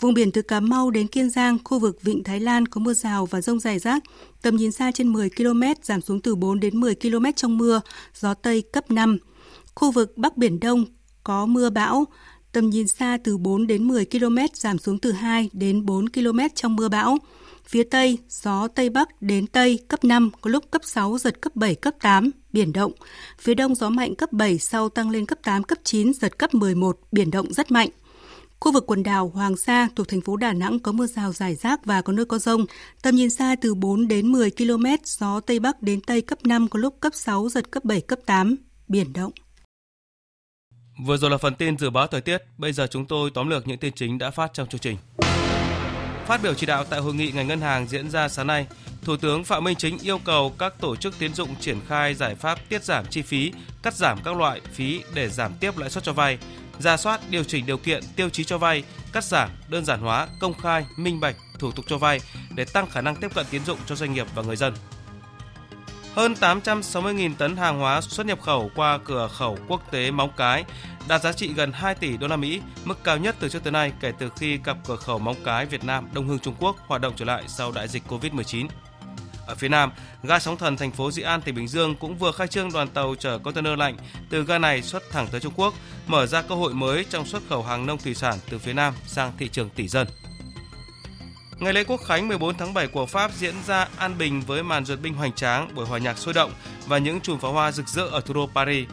[0.00, 2.94] Vùng biển từ Cà Mau đến Kiên Giang, khu vực Vịnh Thái Lan có mưa
[2.94, 4.02] rào và rông rải rác,
[4.42, 7.80] tầm nhìn xa trên 10 km, giảm xuống từ 4 đến 10 km trong mưa,
[8.14, 9.18] gió Tây cấp 5.
[9.74, 10.84] Khu vực Bắc Biển Đông
[11.24, 12.04] có mưa bão,
[12.52, 16.38] tầm nhìn xa từ 4 đến 10 km giảm xuống từ 2 đến 4 km
[16.54, 17.18] trong mưa bão.
[17.66, 21.56] Phía Tây, gió Tây Bắc đến Tây cấp 5, có lúc cấp 6, giật cấp
[21.56, 22.92] 7, cấp 8, biển động.
[23.38, 26.54] Phía Đông gió mạnh cấp 7, sau tăng lên cấp 8, cấp 9, giật cấp
[26.54, 27.88] 11, biển động rất mạnh.
[28.60, 31.54] Khu vực quần đảo Hoàng Sa thuộc thành phố Đà Nẵng có mưa rào rải
[31.54, 32.66] rác và có nơi có rông.
[33.02, 36.68] Tầm nhìn xa từ 4 đến 10 km, gió Tây Bắc đến Tây cấp 5,
[36.68, 38.56] có lúc cấp 6, giật cấp 7, cấp 8,
[38.88, 39.32] biển động.
[41.06, 43.68] Vừa rồi là phần tin dự báo thời tiết, bây giờ chúng tôi tóm lược
[43.68, 44.96] những tin chính đã phát trong chương trình.
[46.26, 48.66] Phát biểu chỉ đạo tại hội nghị ngành ngân hàng diễn ra sáng nay,
[49.06, 52.34] Thủ tướng Phạm Minh Chính yêu cầu các tổ chức tiến dụng triển khai giải
[52.34, 53.52] pháp tiết giảm chi phí,
[53.82, 56.38] cắt giảm các loại phí để giảm tiếp lãi suất cho vay,
[56.78, 58.82] ra soát điều chỉnh điều kiện tiêu chí cho vay,
[59.12, 62.20] cắt giảm, đơn giản hóa, công khai, minh bạch thủ tục cho vay
[62.54, 64.74] để tăng khả năng tiếp cận tiến dụng cho doanh nghiệp và người dân.
[66.14, 70.64] Hơn 860.000 tấn hàng hóa xuất nhập khẩu qua cửa khẩu quốc tế Móng Cái
[71.08, 73.72] đạt giá trị gần 2 tỷ đô la Mỹ, mức cao nhất từ trước tới
[73.72, 76.76] nay kể từ khi cặp cửa khẩu Móng Cái Việt Nam Đông Hưng Trung Quốc
[76.86, 78.66] hoạt động trở lại sau đại dịch Covid-19.
[79.46, 79.92] Ở phía Nam,
[80.22, 82.88] ga sóng thần thành phố Dị An, tỉnh Bình Dương cũng vừa khai trương đoàn
[82.88, 83.96] tàu chở container lạnh
[84.30, 85.74] từ ga này xuất thẳng tới Trung Quốc,
[86.06, 88.94] mở ra cơ hội mới trong xuất khẩu hàng nông thủy sản từ phía Nam
[89.06, 90.06] sang thị trường tỷ dân.
[91.58, 94.84] Ngày lễ Quốc khánh 14 tháng 7 của Pháp diễn ra an bình với màn
[94.84, 96.52] duyệt binh hoành tráng, buổi hòa nhạc sôi động
[96.86, 98.88] và những chùm pháo hoa rực rỡ ở thủ đô Paris.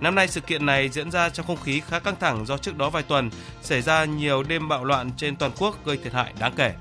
[0.00, 2.76] Năm nay sự kiện này diễn ra trong không khí khá căng thẳng do trước
[2.76, 3.30] đó vài tuần
[3.62, 6.74] xảy ra nhiều đêm bạo loạn trên toàn quốc gây thiệt hại đáng kể.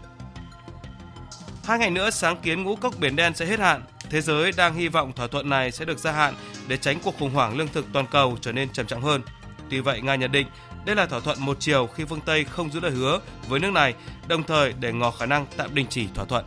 [1.64, 3.84] Hai ngày nữa sáng kiến ngũ cốc biển đen sẽ hết hạn.
[4.10, 6.34] Thế giới đang hy vọng thỏa thuận này sẽ được gia hạn
[6.68, 9.22] để tránh cuộc khủng hoảng lương thực toàn cầu trở nên trầm trọng hơn.
[9.70, 10.48] Tuy vậy, Nga nhận định
[10.86, 13.72] đây là thỏa thuận một chiều khi phương Tây không giữ lời hứa với nước
[13.72, 13.94] này,
[14.28, 16.46] đồng thời để ngỏ khả năng tạm đình chỉ thỏa thuận.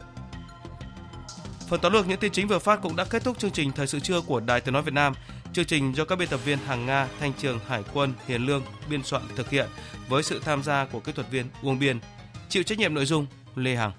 [1.69, 3.87] Phần tóm lược những tin chính vừa phát cũng đã kết thúc chương trình Thời
[3.87, 5.14] sự trưa của Đài Tiếng Nói Việt Nam.
[5.53, 8.62] Chương trình do các biên tập viên Hàng Nga, Thanh Trường, Hải quân, Hiền Lương
[8.91, 9.69] biên soạn thực hiện
[10.09, 11.99] với sự tham gia của kỹ thuật viên Uông Biên.
[12.49, 13.93] Chịu trách nhiệm nội dung Lê Hằng.